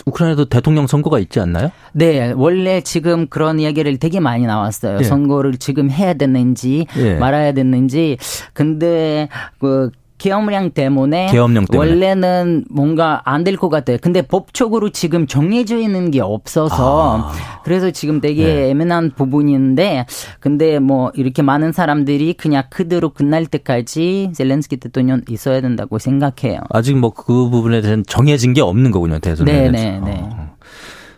우크라이나도 0.06 0.46
대통령 0.46 0.88
선거가 0.88 1.20
있지 1.20 1.40
않나요? 1.40 1.72
네, 1.94 2.32
원래 2.36 2.82
지금 2.82 3.28
그런 3.28 3.60
이야기를 3.60 3.98
되게 3.98 4.20
많이 4.20 4.46
나왔어요. 4.46 5.00
예. 5.00 5.04
선거를 5.04 5.58
지금 5.58 5.90
해야 5.90 6.14
되는지 6.14 6.88
예. 6.98 7.16
말아야 7.16 7.54
되는지. 7.54 8.18
근데 8.54 9.30
그 9.60 9.92
계엄령 10.22 10.72
때문에, 10.72 11.28
계엄령 11.32 11.66
때문에. 11.66 11.90
원래는 11.90 12.66
뭔가 12.70 13.22
안 13.26 13.44
될 13.44 13.58
것 13.58 13.70
같아요. 13.70 13.98
근데 14.02 14.22
법적으로 14.22 14.90
지금 14.92 15.26
정해져 15.26 15.78
있는 15.80 16.12
게 16.12 16.22
없어서 16.22 17.18
아. 17.20 17.32
그래서 17.64 17.90
지금 17.92 18.22
되게 18.22 18.46
네. 18.46 18.70
애매한 18.70 19.12
부분인데 19.16 20.06
근데 20.40 20.78
뭐 20.80 21.12
이렇게 21.16 21.42
많은 21.42 21.72
사람들이 21.72 22.34
그냥 22.34 22.64
그대로 22.70 23.10
끝날 23.10 23.46
때까지 23.48 24.32
젤렌스키 24.36 24.78
대통령 24.78 25.22
있어야 25.28 25.60
된다고 25.62 25.98
생각해요. 25.98 26.60
아직 26.70 26.96
뭐 26.98 27.12
그 27.12 27.50
부분에 27.50 27.82
대한 27.82 28.04
정해진 28.08 28.54
게 28.54 28.62
없는 28.62 28.92
거군요. 28.92 29.18
대선에. 29.20 29.52
네, 29.52 29.70
네, 29.72 30.00
네. 30.00 30.20
어. 30.24 30.56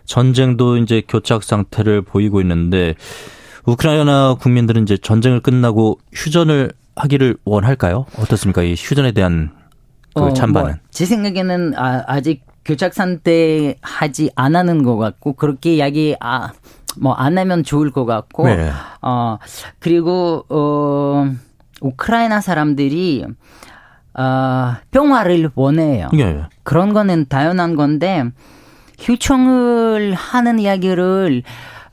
전쟁도 0.06 0.76
이제 0.78 1.02
교착 1.06 1.42
상태를 1.42 2.02
보이고 2.02 2.40
있는데 2.40 2.94
우크라이나 3.66 4.36
국민들은 4.40 4.82
이제 4.82 4.96
전쟁을 4.96 5.40
끝나고 5.40 5.98
휴전을 6.12 6.72
하기를 6.96 7.36
원할까요? 7.44 8.06
어떻습니까? 8.18 8.62
이 8.62 8.74
휴전에 8.74 9.12
대한 9.12 9.50
그 10.14 10.22
어, 10.22 10.32
찬반은? 10.32 10.70
뭐, 10.70 10.78
제 10.90 11.04
생각에는 11.04 11.74
아, 11.76 12.20
직 12.20 12.44
교착 12.64 12.94
상태 12.94 13.74
하지 13.82 14.30
안 14.36 14.56
하는 14.56 14.82
것 14.82 14.96
같고 14.96 15.34
그렇게 15.34 15.74
이야기 15.74 16.16
아, 16.20 16.52
뭐 17.00 17.14
안 17.18 17.36
하면 17.38 17.64
좋을 17.64 17.90
것 17.90 18.04
같고 18.04 18.46
네. 18.46 18.70
어 19.02 19.38
그리고 19.80 20.44
어 20.48 21.28
우크라이나 21.80 22.40
사람들이 22.40 23.24
어 24.14 24.74
평화를 24.92 25.50
원해요. 25.56 26.08
네. 26.12 26.42
그런 26.62 26.92
거는 26.92 27.26
당연한 27.28 27.74
건데 27.74 28.24
휴청을 29.00 30.14
하는 30.14 30.58
이야기를 30.60 31.42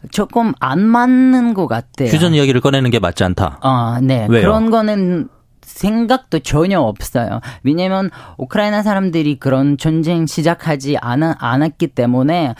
조금 0.09 0.53
안 0.59 0.81
맞는 0.81 1.53
것 1.53 1.67
같아요. 1.67 2.09
휴전 2.09 2.33
이야기를 2.33 2.61
꺼내는 2.61 2.89
게 2.89 2.99
맞지 2.99 3.23
않다. 3.23 3.59
아, 3.61 3.99
네. 4.01 4.25
왜요? 4.29 4.41
그런 4.41 4.71
거는 4.71 5.29
생각도 5.61 6.39
전혀 6.39 6.79
없어요. 6.79 7.39
왜냐면 7.63 8.09
우크라이나 8.37 8.83
사람들이 8.83 9.39
그런 9.39 9.77
전쟁 9.77 10.25
시작하지 10.25 10.97
않, 10.97 11.23
않았기 11.23 11.87
때문에 11.87 12.55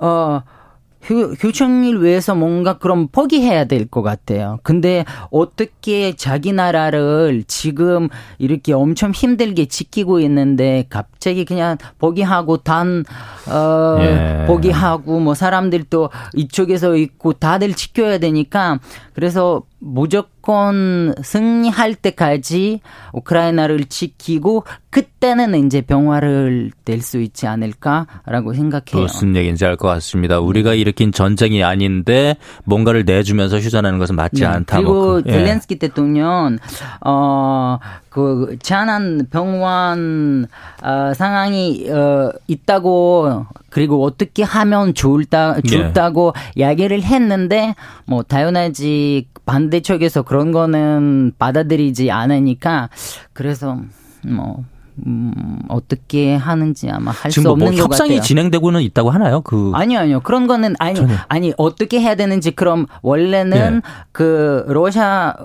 어 0.00 0.40
휴, 1.02 1.32
휴청일 1.38 2.02
위해서 2.02 2.34
뭔가 2.34 2.78
그럼 2.78 3.08
포기해야 3.08 3.64
될 3.64 3.86
것 3.88 4.02
같아요. 4.02 4.58
근데 4.62 5.04
어떻게 5.30 6.14
자기 6.16 6.52
나라를 6.52 7.44
지금 7.46 8.08
이렇게 8.38 8.72
엄청 8.72 9.12
힘들게 9.12 9.66
지키고 9.66 10.20
있는데 10.20 10.84
갑자기 10.90 11.44
그냥 11.44 11.78
포기하고 11.98 12.58
단, 12.58 13.04
어, 13.48 13.96
예. 14.00 14.44
포기하고 14.46 15.20
뭐 15.20 15.34
사람들도 15.34 16.10
이쪽에서 16.34 16.96
있고 16.96 17.32
다들 17.32 17.72
지켜야 17.74 18.18
되니까 18.18 18.78
그래서 19.14 19.62
무조건 19.80 21.14
승리할 21.22 21.94
때까지 21.94 22.80
우크라이나를 23.12 23.84
지키고 23.84 24.64
그때는 24.90 25.66
이제 25.66 25.80
병화를 25.82 26.72
낼 26.84 26.98
수 27.02 27.20
있지 27.20 27.46
않을까라고 27.46 28.54
생각해요. 28.54 29.02
무슨 29.02 29.36
얘기인지 29.36 29.64
알 29.64 29.76
것 29.76 29.86
같습니다. 29.88 30.40
우리가 30.40 30.74
일으킨 30.74 31.12
전쟁이 31.12 31.62
아닌데 31.62 32.36
뭔가를 32.64 33.04
내주면서 33.04 33.58
휴전하는 33.58 33.98
것은 33.98 34.16
맞지 34.16 34.40
네. 34.40 34.46
않다. 34.46 34.76
그리고 34.78 34.92
뭐 34.92 35.14
그, 35.22 35.22
예. 35.26 35.32
젤렌스키 35.32 35.78
대통령 35.78 36.58
어 37.04 37.78
그 38.18 38.56
제한한 38.60 39.28
병원 39.30 40.46
어, 40.82 41.12
상황이 41.14 41.88
어 41.88 42.32
있다고 42.48 43.46
그리고 43.70 44.04
어떻게 44.04 44.42
하면 44.42 44.92
좋을다 44.92 45.60
좋다고 45.60 46.32
예. 46.36 46.60
이야기를 46.62 47.02
했는데 47.02 47.76
뭐 48.06 48.24
당연하지 48.24 49.28
반대 49.46 49.80
쪽에서 49.80 50.22
그런 50.22 50.50
거는 50.50 51.32
받아들이지 51.38 52.10
않으니까 52.10 52.88
그래서 53.32 53.78
뭐 54.26 54.64
음, 55.06 55.32
어떻게 55.68 56.34
하는지 56.34 56.90
아마 56.90 57.12
할 57.12 57.30
수 57.30 57.48
없는 57.48 57.66
뭐 57.68 57.72
협상이 57.76 58.10
같아요. 58.10 58.20
진행되고는 58.22 58.82
있다고 58.82 59.10
하나요? 59.10 59.42
그 59.42 59.70
아니요, 59.74 60.00
아니요. 60.00 60.20
그런 60.20 60.48
거는 60.48 60.74
아니 60.80 60.96
전혀. 60.96 61.14
아니 61.28 61.52
어떻게 61.56 62.00
해야 62.00 62.16
되는지 62.16 62.50
그럼 62.50 62.86
원래는 63.02 63.76
예. 63.76 63.90
그 64.10 64.64
러시아 64.66 65.36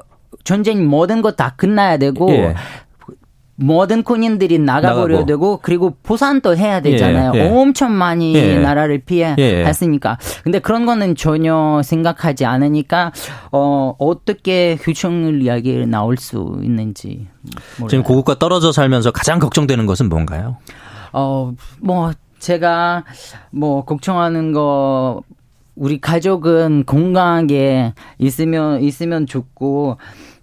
전쟁 0.43 0.87
모든 0.87 1.21
거다 1.21 1.53
끝나야 1.55 1.97
되고 1.97 2.29
예. 2.31 2.55
모든 3.55 4.01
군인들이 4.03 4.57
나가버려야 4.57 5.19
나가고. 5.19 5.25
되고 5.25 5.59
그리고 5.61 5.95
보산도 6.01 6.57
해야 6.57 6.81
되잖아요. 6.81 7.33
예, 7.35 7.39
예. 7.39 7.49
엄청 7.49 7.95
많이 7.95 8.33
예. 8.35 8.57
나라를 8.57 8.99
피해 9.05 9.35
예. 9.37 9.63
했으니까. 9.65 10.17
근데 10.43 10.59
그런 10.59 10.85
거는 10.85 11.15
전혀 11.15 11.81
생각하지 11.83 12.45
않으니까 12.45 13.11
어 13.51 13.93
어떻게 13.99 14.77
휴충을 14.81 15.43
이야기 15.43 15.85
나올 15.85 16.17
수 16.17 16.59
있는지 16.63 17.27
몰라요. 17.77 17.89
지금 17.89 18.03
고국과 18.03 18.39
떨어져 18.39 18.71
살면서 18.71 19.11
가장 19.11 19.37
걱정되는 19.39 19.85
것은 19.85 20.09
뭔가요? 20.09 20.57
어뭐 21.11 22.13
제가 22.39 23.03
뭐 23.51 23.85
걱정하는 23.85 24.51
거 24.51 25.21
우리 25.75 26.01
가족은 26.01 26.83
건강하게 26.85 27.93
있으면 28.17 28.81
있으면 28.81 29.25
좋고 29.25 29.97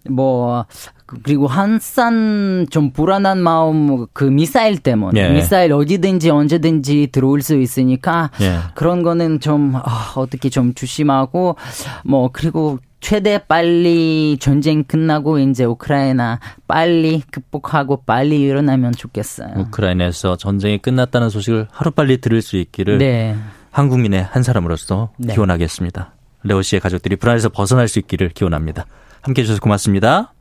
뭐 0.08 0.64
그리고 1.06 1.46
한산 1.46 2.66
좀 2.70 2.92
불안한 2.92 3.42
마음 3.42 4.06
그 4.12 4.24
미사일 4.24 4.78
때문에 4.78 5.20
예. 5.20 5.32
미사일 5.32 5.72
어디든지 5.72 6.30
언제든지 6.30 7.08
들어올 7.12 7.42
수 7.42 7.60
있으니까 7.60 8.30
예. 8.40 8.58
그런 8.74 9.02
거는 9.02 9.40
좀 9.40 9.74
아, 9.74 10.12
어떻게 10.16 10.48
좀 10.48 10.72
조심하고 10.74 11.56
뭐 12.04 12.30
그리고 12.32 12.78
최대 13.00 13.38
빨리 13.38 14.36
전쟁 14.38 14.84
끝나고 14.84 15.38
이제 15.38 15.64
우크라이나 15.64 16.38
빨리 16.68 17.22
극복하고 17.30 18.02
빨리 18.04 18.40
일어나면 18.40 18.92
좋겠어요. 18.92 19.54
우크라이나에서 19.56 20.36
전쟁이 20.36 20.78
끝났다는 20.78 21.30
소식을 21.30 21.68
하루빨리 21.72 22.20
들을 22.20 22.42
수 22.42 22.56
있기를 22.56 22.98
네. 22.98 23.36
한국민의 23.70 24.24
한 24.24 24.42
사람으로서 24.42 25.10
네. 25.16 25.32
기원하겠습니다. 25.32 26.12
레오 26.42 26.62
씨의 26.62 26.80
가족들이 26.80 27.16
불안에서 27.16 27.48
벗어날 27.48 27.88
수 27.88 27.98
있기를 27.98 28.30
기원합니다. 28.30 28.84
함께 29.22 29.42
해주셔서 29.42 29.60
고맙습니다. 29.60 30.32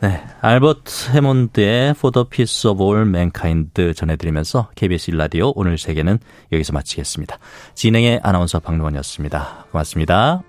네, 0.00 0.20
알버트 0.40 1.12
해몬드의 1.12 1.90
For 1.90 2.12
the 2.12 2.26
Peace 2.28 2.68
of 2.68 2.82
All 2.82 3.06
Mankind 3.06 3.94
전해드리면서 3.94 4.70
KBS 4.74 5.12
일라디오 5.12 5.52
오늘 5.54 5.78
세계는 5.78 6.18
여기서 6.50 6.72
마치겠습니다. 6.72 7.38
진행의 7.74 8.20
아나운서 8.24 8.58
박노원이었습니다. 8.58 9.66
고맙습니다. 9.70 10.42